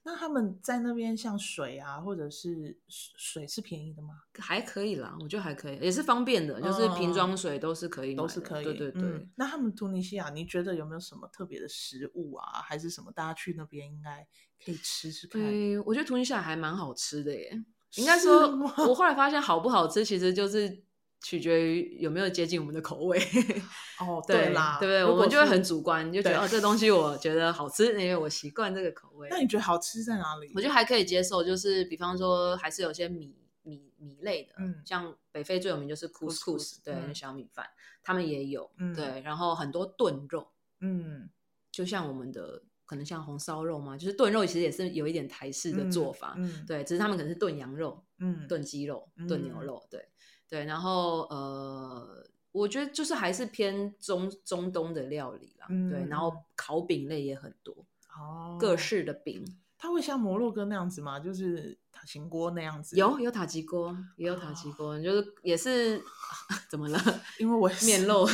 [0.05, 4.15] 那他们在那边像水啊，或者是水是便宜的吗？
[4.37, 8.65] 还可以啦，我觉得还可以，也是方便的，就是瓶装水都是可以，都是可以。
[8.65, 9.31] 对对对、嗯。
[9.37, 14.27] 那他们突尼西亚，你觉得有没有什么特别的食物啊，还是什么大家去那边应该
[14.65, 15.41] 可以吃吃看？
[15.41, 17.65] 对，我觉得突尼西亚还蛮好吃的耶。
[17.95, 18.49] 应该说，
[18.89, 20.83] 我后来发现好不好吃，其实就是。
[21.23, 23.17] 取决于有没有接近我们的口味
[24.01, 25.05] 哦， 对啦，对不对？
[25.05, 29.29] 我们就会很主观，就觉得哦，这东西我觉得好吃，因为我习惯这个口味。
[29.31, 30.51] 那你觉得好吃在哪里？
[30.55, 37.65] 我觉得还可以接受，就是比方说，还是有些米米米类的，嗯，像北非最有名就是 couscous，对，小米饭，
[38.03, 40.49] 他们也有，对，然后很多炖肉，
[40.81, 41.31] 嗯，
[41.71, 50.09] 就像我们的可能像红烧肉嘛，就是炖肉其实也是有一点台式的做法，嗯，对，只是他们可能是炖羊肉，嗯，炖鸡肉，炖牛肉，对。
[50.53, 55.67] 对，然后呃，我觉得就是还是偏中中东的料理啦。
[55.71, 57.75] 嗯、对，然后烤饼类也很多
[58.15, 59.43] 哦，各式的饼。
[59.79, 61.19] 它会像摩洛哥那样子吗？
[61.19, 62.95] 就是塔吉锅那样子？
[62.99, 66.05] 有有塔吉锅，也有塔吉锅，哦、就是也是
[66.69, 67.01] 怎么了？
[67.41, 68.27] 因为我面露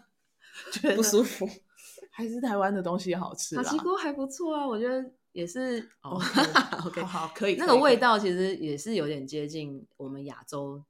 [0.72, 1.46] 觉得不舒服，
[2.10, 3.54] 还是台湾的东西好吃。
[3.54, 5.86] 塔吉锅还不错啊，我觉得也是。
[6.00, 6.18] 哦
[6.86, 7.56] ，OK，好，可以。
[7.56, 10.82] 那个味道其实也是有点接近我们亚洲。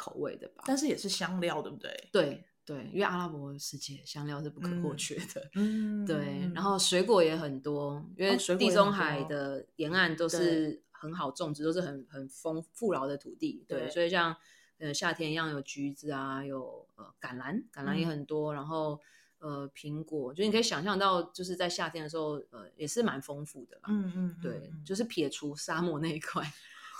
[0.00, 2.08] 口味的吧，但是也是香料，对不对？
[2.10, 5.50] 对对，因为阿拉伯世界香料是不可或缺的。
[5.56, 6.50] 嗯， 对。
[6.54, 13.62] 然后水果也很多，因为地中海的沿岸都是很好种植，都是很很丰富饶的土地。
[13.68, 14.34] 对，所以像
[14.78, 18.54] 呃夏天一样有橘子啊，有呃橄榄，橄榄也很多。
[18.54, 18.98] 然后
[19.40, 23.78] 呃苹果，就你可以想象到，就是在夏天的时候，呃也是蛮丰富的。
[23.88, 26.42] 嗯嗯，对，就是撇除沙漠那一块，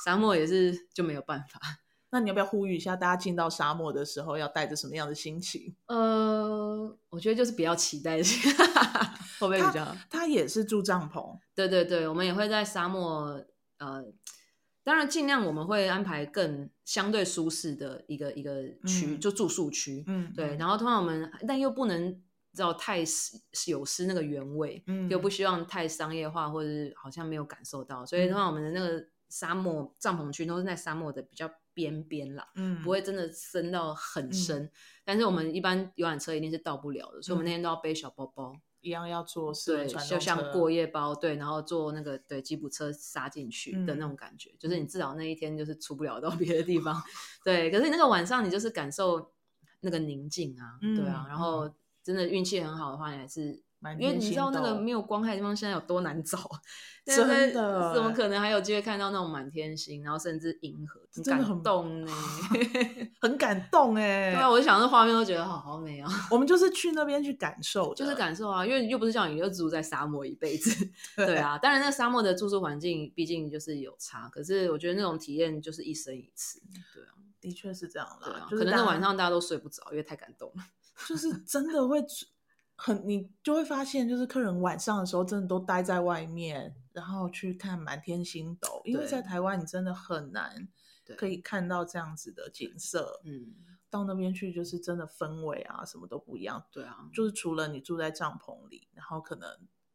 [0.05, 1.61] 沙漠也是就没有办法。
[2.12, 5.73] 那你要不要呼吁一下大家进到沙漠的时候要带着什么样的心情？
[5.87, 8.20] 呃，我觉得就是比较期待，
[9.38, 9.85] 会不会比较？
[9.85, 13.40] 他，他也是住帐篷，对对对，我们也会在沙漠，
[13.79, 14.05] 呃，
[14.83, 20.57] 当然尽量我们会安排更相对舒适的一个一个区，嗯、就住宿区，嗯，对。
[20.57, 22.12] 然后通常我们，但又不能
[22.53, 23.05] 知道太
[23.68, 31.49] 有失那个原味，嗯，又不希望太商业化或者是好像没有感受到，所以通常我们的那个沙漠帐篷区都是在沙漠的比较。
[31.74, 34.70] 边边啦，嗯，不会真的深到很深，嗯、
[35.04, 47.00] 但是我们一般游览车一定是到不了的，嗯、所以我们那天都要背小包包，一样要坐，对，就像过夜包，对，然后坐那个对吉普车杀进去的那种感觉，嗯、就是你至少那一天就是出不了到别的地方，
[47.44, 49.33] 对，可是你那个晚上你就是感受
[49.80, 53.62] 那个宁静啊，嗯、对啊，然后真的运气很好的话，你还是。
[53.99, 56.38] 因为你知道那个没有光害的地方现在有多难找，
[57.07, 62.12] 真的怎么可能还有机会看到那种满天星，然后甚至银河，很感动呢，
[63.23, 64.33] 很感动哎。
[64.37, 66.11] 对啊，我就想这画面都觉得好好美啊。
[66.31, 71.57] 我们就是去那边去感受，就是感受啊，因为又不是像你就住在沙漠一辈子，对啊。
[71.57, 76.61] 当然，那沙漠的住宿环境毕竟就是有差，可是我觉得那种体验就是一生一次，
[76.95, 78.47] 对啊，的确是这样啦。
[78.51, 80.62] 可能那晚上大家都睡不着，因为太感动了，
[81.09, 82.05] 就是真的会。
[82.83, 88.81] 很，你就会发现，就是客人晚上的时候真的都待在外面，然后去看满天星斗。
[88.87, 90.66] 因为在台湾，你真的很难
[91.19, 93.21] 可以看到这样子的景色。
[93.27, 93.53] 嗯，
[93.90, 96.64] 到那边去就是真的氛围啊，什么都不一样。
[96.73, 99.47] 对啊，就是除了你住在帐篷里，然后可能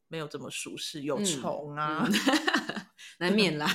[0.07, 2.07] 没有这么舒适，有虫啊，
[3.17, 3.67] 难免啦，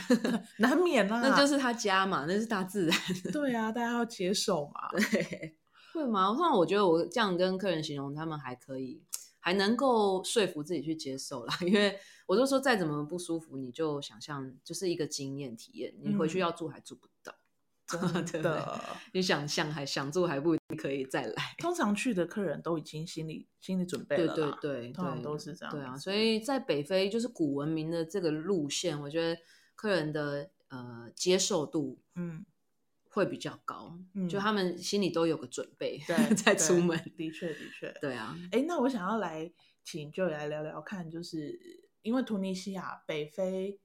[0.59, 2.97] 难免啦，那就是他家嘛，那是大自然。
[3.33, 4.89] 对啊，大家要接受嘛。
[4.93, 5.57] 对。
[5.93, 6.29] 会吗？
[6.29, 9.03] 通常我觉得我这样跟客人形容，他们还可以，
[9.39, 11.59] 还能够说服自己去接受啦。
[11.67, 15.93] 因为我就说，再怎么不舒服，你就想象就是一个经验体验。
[16.01, 17.35] 你回去要住还住不到，
[18.15, 18.81] 嗯、真的。
[19.13, 21.55] 你想象还想住还不一定可以再来。
[21.59, 25.75] 通常去的客人都已经心理心理准备了，对对对，通常都是这样。
[25.75, 29.41] 对啊，所以在北非就是古文明的这个路线，我觉得
[29.75, 32.45] 客人的呃接受度，嗯。
[33.13, 36.97] 会比较高，嗯、就他们心里都有个准备，对， 再出门。
[37.17, 38.39] 的确，的确，对啊。
[38.53, 41.59] 哎，那我想要来请 Joy 来聊聊看，就是
[42.03, 43.81] 因为突尼西亚北非，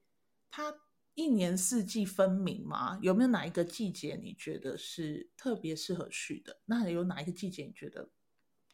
[0.52, 0.76] 它
[1.16, 6.62] 一年四季分明嘛，有没有哪一个季节你觉得是特别适合去的？
[6.66, 8.12] 那有哪一个季节你觉得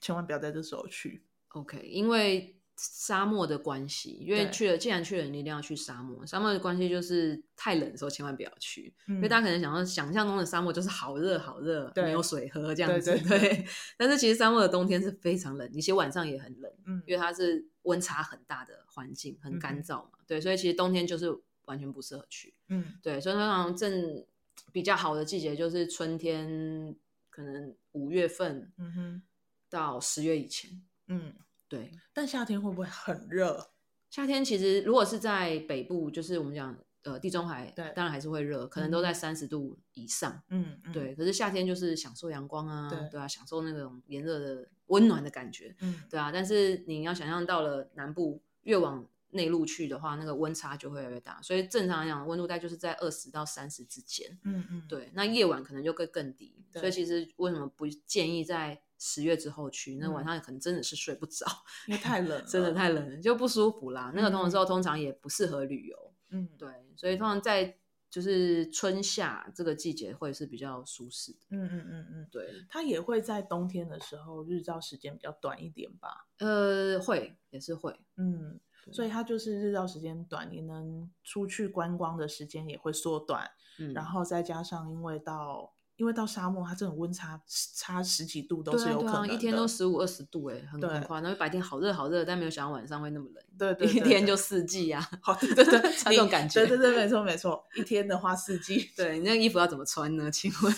[0.01, 2.60] 千万不要在这时候去？OK，因为。
[2.83, 6.25] 沙漠的关系，因为去了，既然去了，你一定要去沙漠。
[6.25, 13.11] 沙漠的关系就是太冷的时候千万不要去，嗯、因为大家可能想到想象中的沙漠就是好热好热，没有水喝这样子。
[13.11, 13.65] 对，对，对，对，
[13.97, 20.09] 但是其实沙漠的冬天是非常冷，而且晚上也很冷，嗯，因为它是温差很大的环境，很干燥嘛。
[20.17, 21.31] 嗯、对，所以其实冬天就是
[21.65, 22.55] 完全不适合去。
[22.69, 24.25] 嗯，对，所以通常正
[24.71, 26.95] 比较好的季节就是春天，
[27.29, 29.21] 可能五月份，嗯哼，
[29.69, 31.35] 到十月以前，嗯。
[31.71, 33.71] 对，但夏天会不会很热？
[34.09, 40.43] 夏天其实如果是在北部，就是我们讲呃地中海，对，当然还是会热，可能都在三十度以上。
[40.49, 41.15] 嗯，对。
[41.15, 45.73] 可是夏天就是享受阳光啊，对，对啊，享受那种炎热的温暖的感觉。
[45.79, 46.29] 嗯，对啊。
[46.29, 51.41] 但是你要想象到了南部，越往内陆去的话，那个温差就会越来越大。
[51.41, 54.37] 所以正常来讲，温度带就是在二十到三十之间。
[54.43, 55.09] 嗯嗯，对。
[55.13, 56.53] 那夜晚可能就会更低。
[56.73, 61.43] 所以其实为什么不建议在十月之后去，那晚上可能真的是睡不着，
[61.87, 64.11] 因为太冷， 真的太冷了，就不舒服啦。
[64.15, 67.75] 那个通常时候通常也不适合旅游，嗯，对，所以通常在
[68.11, 76.27] 就是春夏这个季节会是比较舒适的，嗯嗯嗯嗯，对，它也会在冬天的时候日照时间比较短一点吧？
[76.37, 78.59] 呃，会也是会，嗯，
[78.91, 85.73] 所以它就是日照时间短，你能出去观光的时间也会缩短，嗯，然后再加上因为到。
[86.01, 87.39] 因为到沙漠，它这种温差
[87.75, 91.35] 差十几度都是有可能的，对啊、一天都十五二十度，哎，很很夸张。
[91.35, 93.43] 白天好热好热，但没有想到晚上会那么冷。
[93.55, 96.65] 对对，对，一天就四季啊， 好，对 对对，这种感觉。
[96.65, 98.89] 对对对，没错没错，一天的话四季。
[98.97, 100.31] 对，你那衣服要怎么穿呢？
[100.31, 100.73] 请问，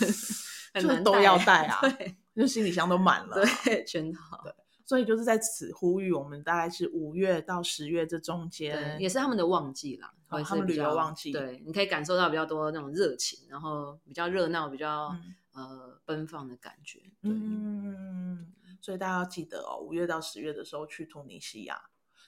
[0.73, 4.41] 很难都要带啊，对，就行李箱都满了，对，全套。
[4.43, 4.53] 对。
[4.85, 11.31] 所以就是在此呼吁，我们大概是五月到十月这中间，也是他们的旺季啦，哦、他们旅游旺季。
[11.31, 15.15] 对，你可以感受到比较多那种热情，然后比较热闹、比较、
[15.53, 16.99] 嗯、呃奔放的感觉。
[17.21, 21.83] 对，嗯，所以大家要记得哦，五月到十月的时候去突尼西亚。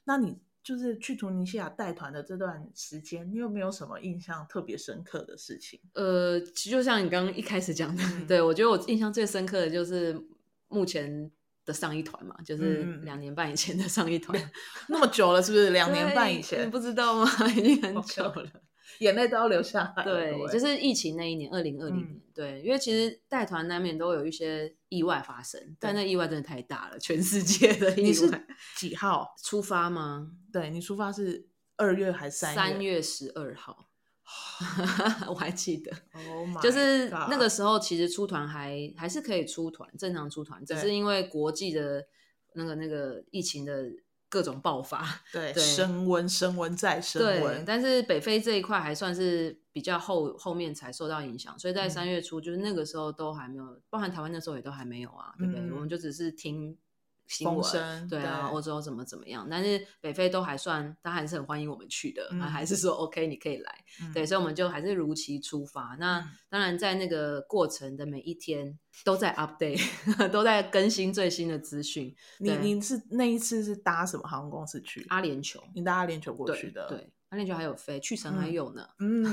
[0.05, 5.81] 那你就是去突尼西亚带团的这段时间，你有没有什么印象特别深刻的事情？
[5.93, 10.25] 呃，其实就像你刚刚一开始讲的，嗯、对我觉得我印象最深刻的就是
[10.69, 11.29] 目前。
[11.65, 14.51] 的上一团嘛，就是两年半以前的上一团，嗯，
[14.89, 15.71] 那么久了，是不是？
[15.71, 17.29] 两年半以前，你不知道吗？
[17.57, 18.45] 已经很久了.
[18.99, 20.03] 眼泪都要流下来。
[20.05, 22.21] 对，就是疫情那一年，二零二零年，嗯。
[22.33, 28.07] 对，因为其实带团难免都有一些意外发生，但那意外真的太大了，全世界的意外。
[28.07, 28.29] 你 是
[28.77, 30.31] 几号出发吗？
[30.53, 32.55] 对，你出发是二月还是三月？
[32.55, 33.89] 三月十二号。
[35.29, 42.05] 我还记得， oh、就是那个时候，其实出团还还是可以出团，正常出团，只是因为国际的
[42.53, 43.91] 那个那个疫情的
[44.29, 47.63] 各种爆发， 对，对升温，升温再升温。
[47.65, 55.61] 但是北非这一块还算是比较后后面才受到影响，所以在三月初，就是那个时候都还没有，包含台湾那时候也都还没有啊，对不对？
[55.61, 56.77] 嗯、我们就只是听。
[57.27, 59.47] 风声对啊，欧洲怎么怎么样？
[59.49, 63.75] 但是北非都还算，他还是很欢迎我们去的，嗯、还是说 OK，你可以来。
[64.01, 65.95] 嗯、对，所以我们就还是如期出发。
[65.99, 69.81] 那、嗯、当然，在那个过程的每一天都在 update，
[70.29, 72.15] 都在更新最新的资讯。
[72.37, 75.05] 你你是那一次是搭什么航空公司去？
[75.09, 76.87] 阿联酋，你搭阿联酋过去的？
[76.87, 78.87] 对，对阿联酋还有飞，去程还有呢。
[78.99, 79.25] 嗯，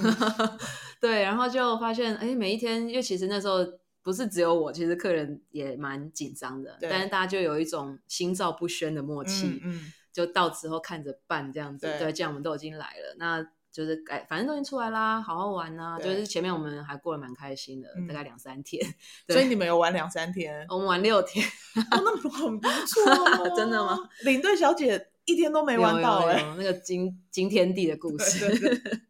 [0.98, 3.58] 对，然后就发现，哎，每一天，因为其实那时候。
[4.02, 11.86] 不是只有我，其实客人也蛮紧张的，但是大家就有一种心照不宣的默契，嗯嗯、就到时候看着办这样子。
[11.86, 15.98] 对，对，既然我们都已经来了，那就是改，反正都已经出来啦，好好玩呐、啊。
[15.98, 18.84] 就是前面我们还过得蛮开心的，嗯、大概两三天。
[19.28, 20.66] 所以你们有玩两三天？
[20.68, 21.46] 我们玩六天，
[21.92, 23.96] 哦、那很不错、哦，真的吗？
[24.24, 28.48] 领队小姐一天都没玩到哎，那个惊惊天地的故事。
[28.48, 29.00] 对对对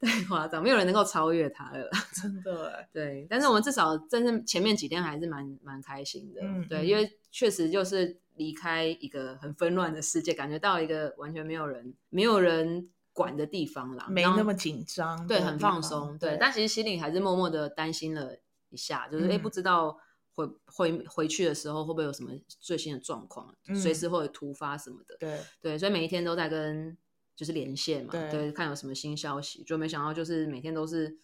[0.00, 2.86] 太夸张，没有人能够超越他了， 真的。
[2.92, 18.36] 对，但是我们至少真正前面几天还是蛮蛮开心的，嗯、对，因为确实就是离开一个很纷乱的世界，感觉到一个完全没有人、没有人管的地方啦，没那么紧张，对，很放松，对，但其实心里还是默默的担心了
[18.68, 19.98] 一下，就是哎、嗯，不知道
[20.34, 26.96] 回回回去的时候会不会有什么最新的状况，随、嗯、时会突发什么的，对对，所以每一天都在跟。
[27.36, 31.18] 就是连线嘛，对，对，看有什么新消息，就没想到就是每天都是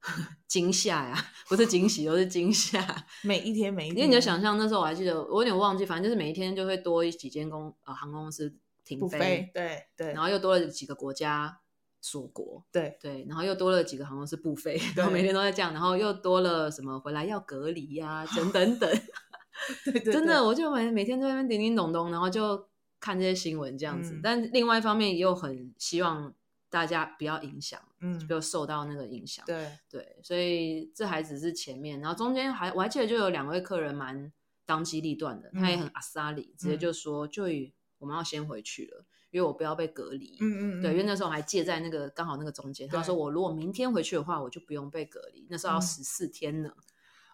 [0.46, 1.16] 惊吓呀，
[1.48, 3.04] 不是惊喜，都是惊吓。
[3.22, 8.54] 每一天每一天，因为你就想象那时候我还记得，我有点忘记，反正就是每一天就会多几间公呃航空公司
[8.84, 11.58] 停飞，飞，对对，然后又多了几个国家
[12.00, 18.88] 锁国，对对，然后又多了几个航空公司不飞，然后每天都在这样，然后又多了什么回来要隔离呀、啊，等等等，
[19.84, 22.68] 对，对，对，真的我就每每天在那边叮叮咚咚，然后就。
[23.00, 26.34] 看这些新闻这样子，嗯、但另外一方面又很希望
[26.68, 29.44] 大家不要影响，嗯，不要受到那个影响。
[29.46, 34.32] 对对，所以这还只是前面，然后中间还我还记得就有两位客人蛮
[34.66, 46.70] 当机立断的，嗯、他也很阿萨里，直接就说：“就、嗯、我们要先回去了，因为我不要被隔离。”嗯嗯，对，因为那时候我还借在那个刚好那个中间，他说：“我如果明天回去的话，我就不用被隔离。”那时候要十四天呢。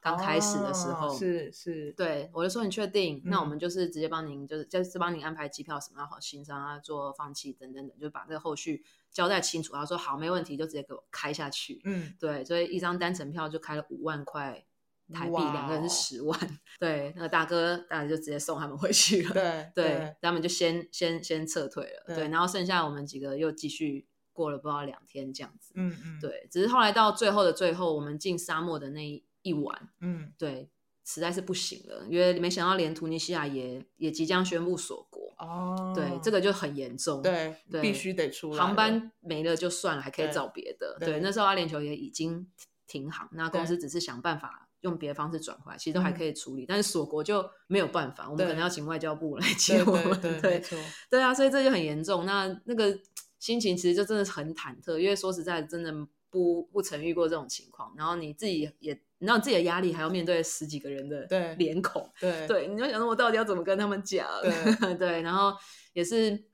[0.04, 3.16] 嗯刚开始的时候，哦、是是，对我就说，你确定？
[3.24, 9.72] 嗯、那我们就是直接帮您，就是就是帮您安排机票什么要好，行程啊，做放弃等等等，就把这个后续交代清楚。
[9.72, 11.80] 然后说好，没问题，就直接给我开下去。
[11.84, 14.62] 嗯，对，所以一张单程票就开了五万块
[15.10, 16.38] 台币，两、哦、个人是十万。
[16.78, 19.32] 对，那个大哥大概就直接送他们回去了。
[19.32, 22.04] 对对，对他们就先先先撤退了。
[22.08, 25.72] 对，对，然后剩下我们几个又继续过了不知道两天这样子。
[25.76, 29.24] 嗯嗯，对，只是后来到最后的最后，我们进沙漠的那一。
[29.44, 30.68] 一晚，嗯，对，
[31.04, 35.22] 实在是不行了，因为没想到连突尼西亚也也即将宣布锁国。
[35.36, 42.46] 哦，对，这个就很严重，对，对，必须得出来，航班没了就算了，还可以找别的，对，对，那时候阿联酋也已经
[42.86, 50.62] 停航，那公司只是想办法用别的方式转回来，其实都还可以处理，但是锁国就没有办法，我们可能要请外交部来接我们，对，对，
[51.10, 52.96] 对啊，所以这就很严重，那那个
[53.40, 55.92] 心情其实就真的是很忐忑，因为说实在，真的
[56.34, 59.00] 不不曾遇过这种情况，然后你自己也。
[59.18, 61.26] 你知道自己的压力，还要面对十几个人的
[61.56, 64.28] 脸孔，对 对，你就想说，我到底要怎么跟他们讲？
[64.42, 65.56] 对 对，然后
[65.94, 66.44] 也是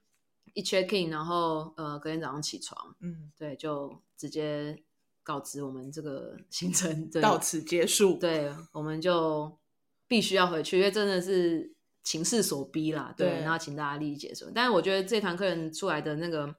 [0.54, 4.80] 一 check in，然后呃，隔天早上起床，嗯，对，就直接
[5.24, 8.18] 告知我们这个 行程到此结束。
[8.18, 9.58] 对，我们就
[10.06, 11.74] 必须要回去，因为真的是
[12.04, 13.12] 情势所逼啦。
[13.16, 14.52] 对，然后请大家理解什么。
[14.54, 16.54] 但是我觉得这堂客人出来的那个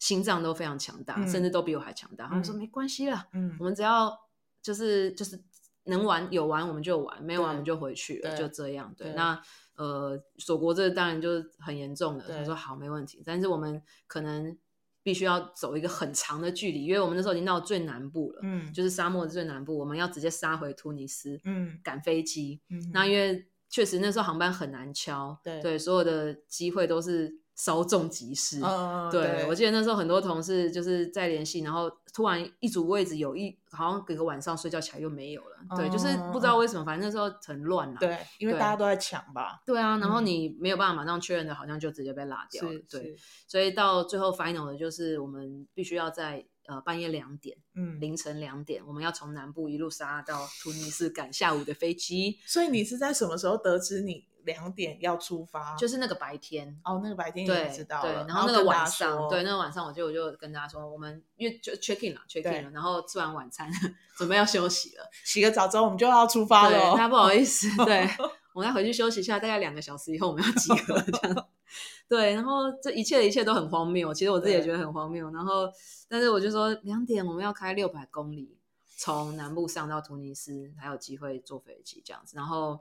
[0.00, 2.26] 心脏都非常强大，甚至都比我还强大。
[2.26, 4.12] 他们说没关系啦，嗯，我们只要
[4.60, 5.40] 就是就是。
[5.84, 8.94] 能玩有玩我们就玩，没玩我们就回去了，就这样。
[8.96, 9.40] 对，那
[9.74, 12.24] 呃锁国这当然就是很严重的。
[12.28, 14.56] 他说好没问题，但是我们可能
[15.02, 22.60] 必须要走一个很长的距离，因为我们那时候已经到最南部了，嗯，就是沙漠的最南部，我们要直接杀回突尼斯，嗯，赶飞机。
[22.68, 27.39] 嗯，那因为确实那时候航班很难敲，对，所有的机会都是。
[27.60, 29.46] 稍纵即逝，嗯、对，对。
[29.46, 43.14] 我记得那时候很多同事就是在联系，然后突然一组位置有一好像隔个晚上睡觉起来又没有了，嗯、对，就是不知道为什么，反正那时候很乱了，对，因为大家都在抢吧，对啊，然后你没有办法马上确认的，好像就直接被拉掉了，嗯、对，
[43.46, 54.28] 所以到最后 final 的就是我们必须要在呃半夜两点，嗯，凌晨两点，我们要从南部一路杀到突尼斯赶下午的飞机，所以你是在什么时候得知你？
[54.44, 63.70] 两点要出发，就是那个白天哦，那个白天也知道对，对，然后那个晚上，对，那个晚上我就我就跟大家说，我们因为就 check in 了，check in 了，然后吃完晚餐
[64.16, 66.92] 准备要休息了，洗个澡之后我们就要出发了。
[66.92, 68.08] 大家不好意思，对，
[68.54, 71.46] 我们要回去休息一下，大概两个小时以后我们要集合这样。
[72.08, 75.30] 对，然后这一切的一切都很荒谬，其实我自己也觉得很荒谬。
[75.30, 75.70] 然后，
[76.08, 78.58] 但是我就说两点我们要开六百公里，
[78.96, 82.36] 从南部上到突尼斯，还有机会坐飞机这样子。
[82.36, 82.80] 然后，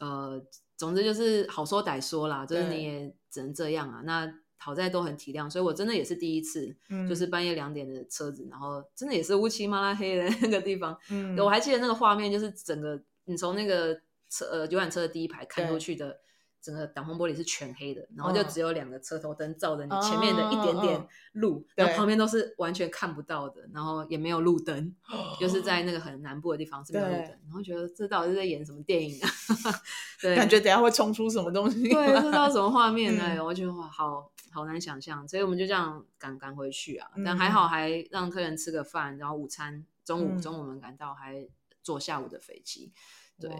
[0.00, 0.42] 呃。
[0.78, 4.00] 总之就是好说歹说啦，就是你也只能这样啊。
[4.04, 6.72] 那好在都很体谅，所以我真的也是第一次，
[7.08, 10.96] 就是半夜两点的车子，然后真的也是乌漆嘛拉黑的那个地方。
[11.10, 13.92] 嗯，我还记得那个画面，就是整个你从那个
[14.30, 16.20] 车呃游览车的第一排看过去的。
[16.60, 24.94] 整个挡风玻璃是全黑的，然后就只有两个车头灯照着你前面的一点点路，然后旁边都是完全看不到的，然后也没有路灯，
[25.40, 29.30] 就是在那个很南部的地方是没有路灯，然后觉得这到底是在演什么电影啊？
[30.20, 33.42] 对，感觉等下会冲出什么东西，对，不知道什么画面呢？
[33.44, 41.46] 我觉得哇，好好难想象，所以我们就这样赶赶回去啊，但还好还让客人吃个饭，然后午餐中午中午我们赶到，还
[41.82, 42.92] 坐下午的飞机，
[43.40, 43.50] 对，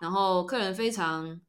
[0.00, 1.40] 然后客人非常。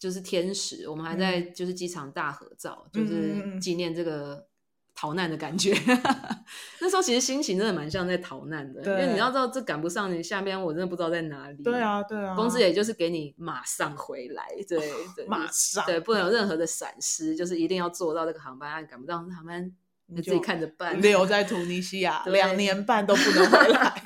[0.00, 4.46] 就是天使，我们还在就是机场大合照，嗯、就是纪念这个
[4.94, 5.74] 逃难的感觉。
[5.86, 6.02] 嗯、
[6.80, 11.62] 那时候其实心情真的蛮像在逃难的，对因为你要知道这赶不上你下边，我真的不知道在哪里。
[11.62, 12.34] 对啊，对啊。
[12.34, 14.78] 公司也就是给你马上回来，对
[15.14, 19.70] 对， 马上对，不能有任何的闪失，就是一定要坐到这个航班，赶不到航班
[20.06, 20.98] 你自己看着办。
[21.02, 24.02] 留在突尼西亚 两年半都不能回来。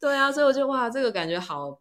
[0.00, 1.80] 对啊，所以我就哇，这个感觉好。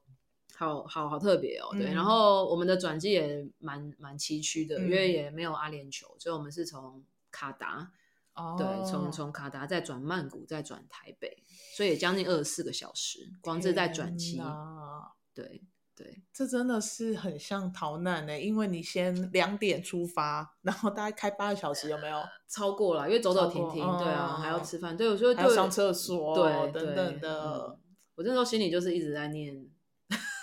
[0.56, 7.91] 好好好特别哦，对，嗯、然后我们的转机也蛮蛮崎岖的，嗯、因为也没有阿联酋，所以我们是从卡达，
[8.36, 11.43] 哦、对，从从卡达再转曼谷，再转台北，
[11.76, 14.39] 所以也将近二十四个小时，光是在转机，
[15.34, 15.64] 对
[15.95, 22.22] 对，这真的是很像逃难呢，因为你先两点出发，然后大概开八个小时，有没有？
[22.47, 27.80] 超过了，因为走走停停，对啊，还要吃饭，对，所以还要上厕所，对，等等的，
[28.16, 29.68] 我那时候心里就是一直在念。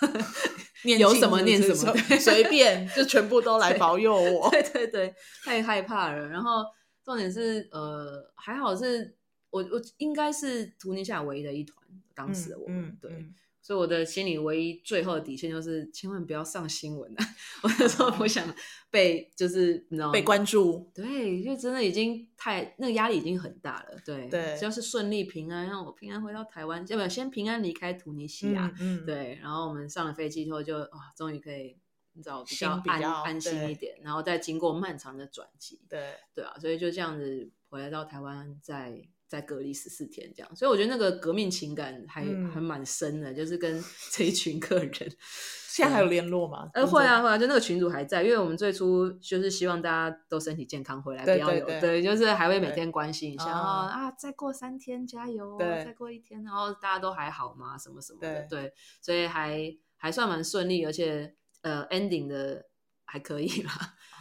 [0.97, 4.49] 有什么念什么，随便就全部都来 保佑我。
[4.49, 6.27] 对对对，太害怕了。
[6.27, 6.65] 然后
[7.03, 9.15] 重点是，呃，还好是
[9.49, 11.77] 我我应该是图尼西亚唯一的一团，
[12.15, 13.25] 当时的我们、嗯嗯、对。
[13.61, 17.23] 嗯所以我的心里唯一最后的底线就是，千万不要上新闻啊！
[17.61, 18.43] 我那时候不想
[18.89, 20.89] 被，就是你知道被关注。
[20.95, 24.01] 对，就真的已经太那个压力已经很大了。
[24.03, 28.73] 对对，只要是顺利平安，让我平安回到台湾，要不要先平安离开突尼西亚？
[28.79, 29.37] 嗯，嗯对。
[29.39, 31.77] 然后我们上了飞机之后就，就啊，终于可以
[32.13, 35.79] 你知道比较安比较安心一点，然后再经过漫长的转机。
[35.87, 39.03] 对对啊，所以就这样子回来到台湾，在。
[39.31, 46.69] 在隔离十四天，这样，所以我觉得那个革命情感还、嗯、还蛮深的，就是跟 这一群客人，现在还有联络吗？
[46.73, 57.77] 呃，会啊会啊，就那个群主还在，因为我们最初就是希望大家都身体健康回来，不要有，对，就是还会每天关心一下，啊啊，再过三天加油，再过一天，然后大家都还好吗？
[57.77, 62.65] 什么什么的，对，对，所以还还算蛮顺利，而且呃，ending 的
[63.05, 63.71] 还可以啦，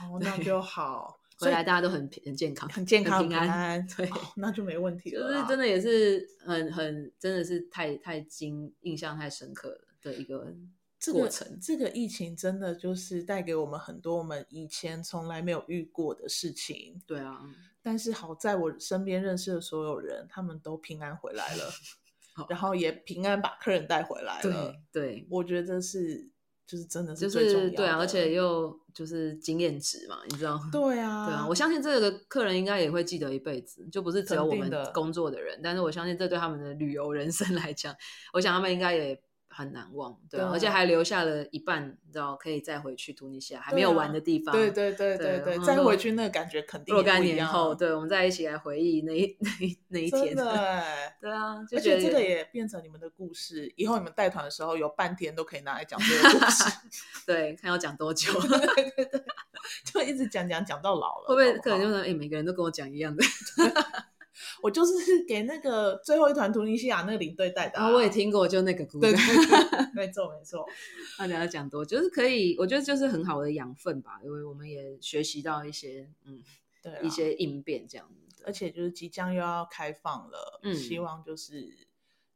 [0.04, 1.19] 哦， 那就好。
[1.40, 5.32] 回来大家都很很健康，很健康，很平安，平 安对、哦，那就没问题了。
[5.32, 10.54] 就是真的也是很很真的是太太惊印象太深刻的一个
[11.12, 11.58] 过程。
[11.60, 17.00] 这个、这个疫情真的就是带给我们很多我们以前从来没有遇过的事情。
[17.06, 17.40] 对啊，
[17.82, 21.72] 但是好在我身边认识的所有人，他们都平安回来了，
[22.50, 24.74] 然后也平安把客人带回来了。
[24.92, 26.28] 对，对我觉得是。
[26.70, 30.60] 就是真的是就是对啊，而且又就是经验值嘛，你知道？
[30.70, 37.92] 对啊，对啊，我相信这个客人应该也会记得一辈子，就不是只有我们工作的人，的但是我相信这对他们的旅游人生来讲，
[38.32, 39.20] 我想他们应该也。
[39.52, 44.54] 很难忘，对，而且还留下了一半，你知道可以再回去突尼西亚还没有玩的地方。
[44.54, 50.36] 对对对对对，再回去那个感觉肯定若干年后，对，我们再一起来回忆那一那一那一天。
[50.36, 50.44] 对
[51.20, 56.64] 对啊， 而且这个也变成你们的故事，以后你们带团的时候有半天都可以拿来讲这个故事。
[57.26, 58.32] 对，看要讲多久，
[59.84, 61.24] 就一直讲讲讲到老了。
[61.26, 63.24] 会不会可能就是哎，每个人都跟我讲一样的？
[64.62, 64.92] 我就是
[65.26, 69.00] 给那个最后一团突尼西亚那个领队带的，啊，我也听过，就那个 故事。
[69.00, 70.66] 对，对，对，没错没错。
[71.18, 76.42] 那你要讲多，就是可以，我觉得就是很好的养分吧，因为我们也学习到一些，嗯，
[76.82, 78.42] 对，一些应变这样子。
[78.46, 81.68] 而且就是即将又要开放了，嗯，希望就是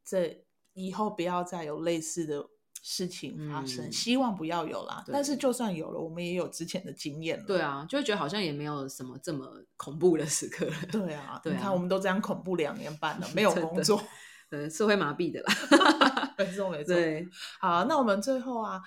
[0.05, 0.45] 这
[0.75, 2.47] 以后不要再有类似的。
[2.87, 5.03] 事情发生，嗯，希望不要有啦。
[5.07, 7.45] 但是就算有了，我们也有之前的经验了。
[7.47, 10.75] 对啊，就会觉得好像也没有什么这么恐怖的时刻了。
[10.93, 13.99] 对啊，对啊，你看我们都这样恐怖两年半了， 没有工作，
[14.51, 16.35] 对，是会麻痹的啦。
[16.37, 16.95] 没错没错。
[16.95, 17.27] 对，
[17.59, 18.83] 好，那我们最后啊，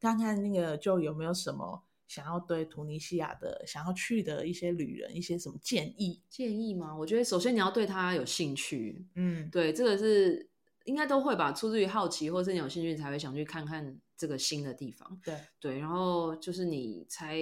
[0.00, 6.20] 看看那个就有没有什么想要对突尼西亚的想要去的一些旅人一些什么建议？
[6.28, 6.96] 建议吗？
[6.96, 9.06] 我觉得首先你要对他有兴趣。
[9.14, 10.50] 嗯，对，这个是。
[10.86, 15.20] 应该都会吧，出自于好奇，或是你有兴趣才会想去看看这个新的地方。
[15.22, 17.36] 对对，然后就是你才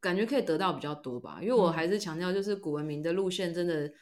[0.00, 3.92] 感觉可以得到比较多吧，因为我还是强调，就是古文明的路线真的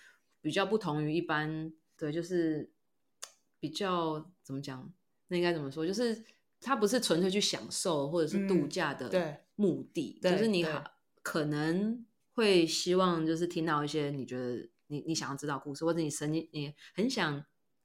[0.41, 2.73] 比较不同于一般对，就是
[3.61, 4.91] 比较怎么讲？
[5.29, 5.87] 那应该怎么说？
[5.87, 6.25] 就是
[6.61, 10.65] 它不是纯粹去享受或者是度假的目的，嗯、就是你
[11.23, 17.45] 可能会希望就是听到一些你觉得你你想要知道故事，或者你神经你很想。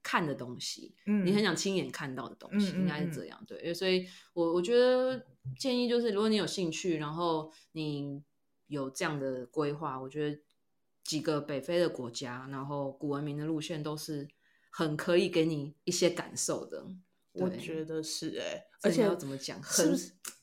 [0.09, 3.71] 看的东西，嗯，你很想亲眼看到的东西，嗯、应该是这样，对。
[3.71, 5.23] 所以我我觉得
[5.55, 8.23] 建议就是，如果你有兴趣，然后你
[8.65, 10.41] 有这样的规划，我觉得
[11.03, 14.27] 几个北非的国家，然后古文明的路线都是
[14.71, 16.83] 很可以给你一些感受的。
[17.33, 19.95] 我觉得是哎、欸，而且要怎么讲，很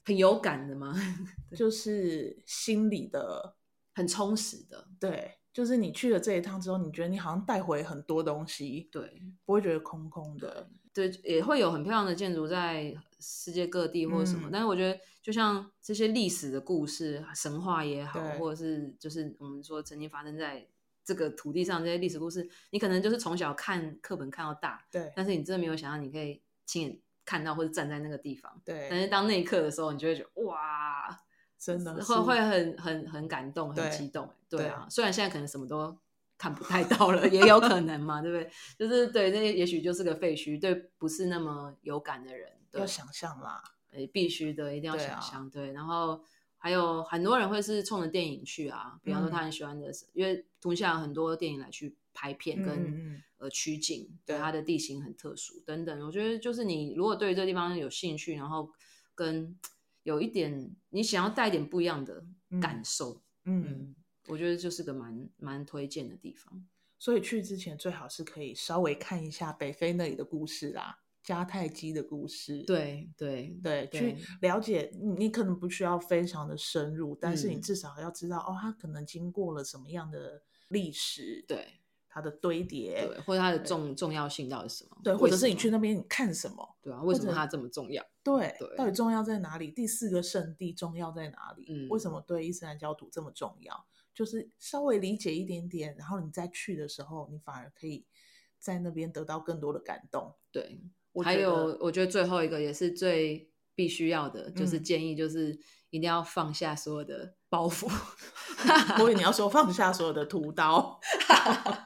[0.04, 0.94] 很有感的吗？
[1.58, 3.56] 就是心里的
[3.94, 5.35] 很充实的，对。
[5.56, 14.50] 就是你去了这一趟之后，你觉得你好像带回很多东西，对，不会觉得空空的，对，也会有很漂亮的建筑在世界各地或者什么。
[14.50, 20.68] 嗯、但是我觉得，就像这些历史的故事、神话也好，或者是就是我们说曾经发生在
[21.02, 25.10] 这个土地上这些历史故事，你可能就是从小看课本看到大，对。
[25.16, 28.88] 但是你真的没有想到，你可以亲眼看到或者站在那个地方，对。
[28.90, 31.18] 但是当那一刻的时候，你就会觉得哇。
[31.66, 34.86] 真的会会很很很感动，很激动，对啊。
[34.88, 35.96] 虽然现在可能什么都
[36.38, 38.48] 看不太到了， 也有可能嘛，对不对？
[38.78, 43.60] 就是对，那也许就是个废墟，对，不是那么有感的人，要想象啦，
[44.12, 45.50] 必须的，一定要想象。
[45.50, 46.22] 对，然后
[46.56, 56.06] 还有很多人会是冲着电影去啊，比方说他很喜欢的，因为突尼西亚有很多电影来去拍片跟呃取景，对，它的地形很特殊等等。
[56.06, 58.70] 我觉得就是你如果对这个地方有兴趣，然后
[59.14, 59.56] 跟
[60.06, 62.24] 有一点，你想要带一点不一样的
[62.62, 63.96] 感受，嗯，嗯，
[64.28, 66.64] 我觉得就是个蛮蛮推荐的地方。
[66.96, 81.66] 所以去之前最好是可以稍微看一下北非那里的故事啦，迦太基的故事，对对对，去了解你，你可能不需要非常的深入，嗯、但是你至少要知道哦，他可能经过了什么样的历史，对
[82.16, 84.96] 它的堆叠，对，或者它的重重要性到底是什么？
[85.04, 86.66] 对，或者是你去那边你看什么？
[86.80, 88.02] 对啊，为什么它这么重要？
[88.24, 89.70] 对，对，到底重要在哪里？
[89.70, 91.66] 第四个圣地重要在哪里？
[91.68, 93.86] 嗯，为什么对伊斯兰教徒这么重要？
[94.14, 98.06] 就是稍微理解一点点，然后你再去的时候，你反而可以
[98.58, 100.34] 在那边得到更多的感动。
[100.50, 100.80] 对。
[101.22, 105.50] 还有，我觉得最后一个也是最必须要的，就是建议，就是
[105.90, 107.90] 一定要放下所有的包袱。
[108.98, 110.98] 所以你要说放下所有的屠刀。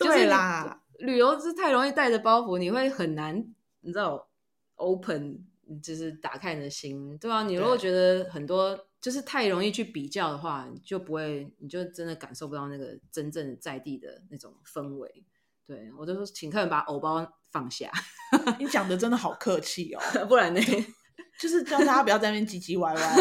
[0.00, 3.36] 对啦，旅游是太容易带着包袱，你会很难，
[3.80, 4.28] 你知道
[4.76, 5.46] ，open
[5.82, 15.24] 就是打开你的心，对啊，你如果觉得很多就是太容易去比较的话，你就不会，你就真的感受不到那个真正在地的那种氛围。
[15.66, 17.90] 对，我就说，请客人把偶包放下。
[18.58, 20.60] 你讲的真的好客气哦，不然呢？
[21.38, 23.16] 就是叫大家不要在那边唧唧歪歪。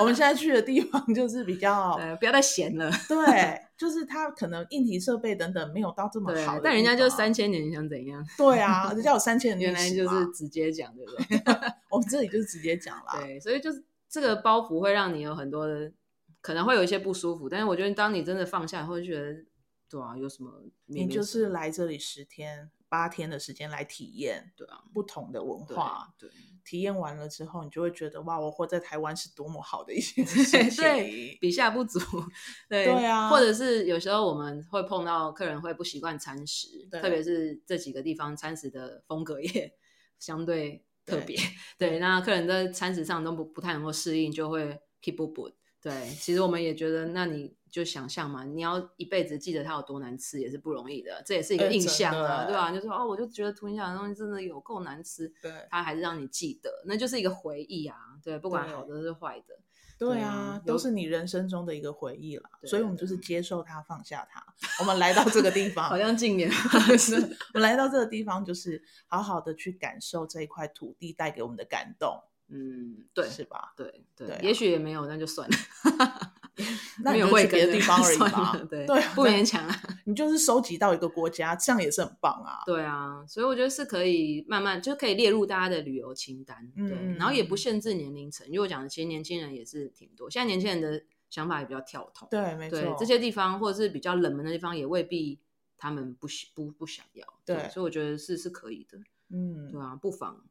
[0.00, 2.90] 我们现在去的地方就是比较，不要再闲了。
[3.08, 8.24] 对，就是他可能硬体设备等等没有到这么好，但人家就三千年，你想怎样？
[8.36, 11.54] 对啊，人家有三千年， 原来就是直接讲，对不对？
[11.90, 13.18] 我们这里就是直接讲啦。
[13.20, 15.92] 对，所以就是这个包袱会让你有很多的，
[16.40, 19.44] 可能会有一些不舒服，但是我觉得当你真的放下，会觉得。
[19.86, 20.50] 对啊，有什么？
[20.86, 26.32] 你就是来这里十天八天的时间来体验，对啊，不同的文化，对，对
[26.64, 31.98] 体验完了之后，你就会觉得哇，我活在台湾是多么好的一件 事情，对，比下不足，
[32.68, 39.72] 对，对啊，或者是有时候我们会碰到客人会不习惯餐食，特别是这几个地方餐食的风格也
[40.18, 41.36] 相对特别，
[41.76, 45.50] 对，对，那客人在餐食上都不不太能够适应，就会 keep 不不，
[45.84, 47.54] 对，其实我们也觉得，那你。
[47.74, 51.20] 就想象嘛，你要一辈子记得它有多难吃，也是不容易的。
[51.26, 52.70] 这也是一个印象啊，对吧？
[52.70, 57.96] 就说哦，我就觉得突尼西亚的东西真的有够难吃，对，它还是让你记得，那就是一个回忆啊。
[58.22, 59.58] 对，不管好的是坏的，
[59.98, 62.48] 对啊，都是你人生中的一个回忆了。
[62.62, 64.40] 所以我们就是接受它，放下它。
[64.78, 66.48] 我们来到这个地方，好像近年，
[66.96, 72.22] 是我们来到这个地方，就是好好的去感受这一块土地带给我们的感动。
[72.48, 73.72] 嗯，对，是吧？
[73.76, 75.56] 对对，也许也没有，那就算了。
[77.02, 79.82] 那你就去别的地方而已嘛，对对，不勉强啊。
[80.06, 82.62] 你就是收集到一个国家，这样也是很棒啊。
[82.64, 88.46] 对啊，所以我觉得是可以慢慢就可以列入大家的旅游清单，对，然后也不限制年龄层。
[88.46, 92.28] 因为我讲的，其实年轻人也是挺多，现在年轻人的想法也比较跳脱。
[92.30, 95.40] 对，没错，这些地方或者是比较冷门的地方，也未必
[95.76, 97.26] 他们不不不想要。
[97.44, 98.96] 对，所以我觉得是是可以的。
[99.30, 100.44] 嗯，对啊，不妨。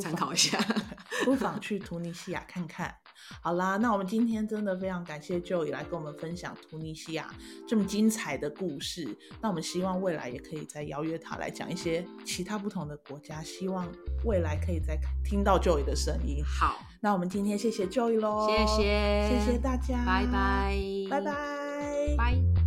[0.00, 0.58] 参考一下，
[1.24, 2.94] 不妨去突尼西亚看看。
[3.42, 7.28] 好啦，那我们今天真的非常感谢 Joy 来跟我们分享突尼西亚
[7.66, 9.16] 这么精彩的故事。
[9.40, 13.86] 那我们希望未来也可以再邀约他来讲一些其他不同的国家，希望
[14.24, 16.42] 未来可以再听到 Joy 的声音。
[16.44, 20.74] 好，那我们今天谢谢 Joy 喽，谢谢，谢谢大家，拜拜，
[21.10, 21.32] 拜拜，
[22.16, 22.57] 拜。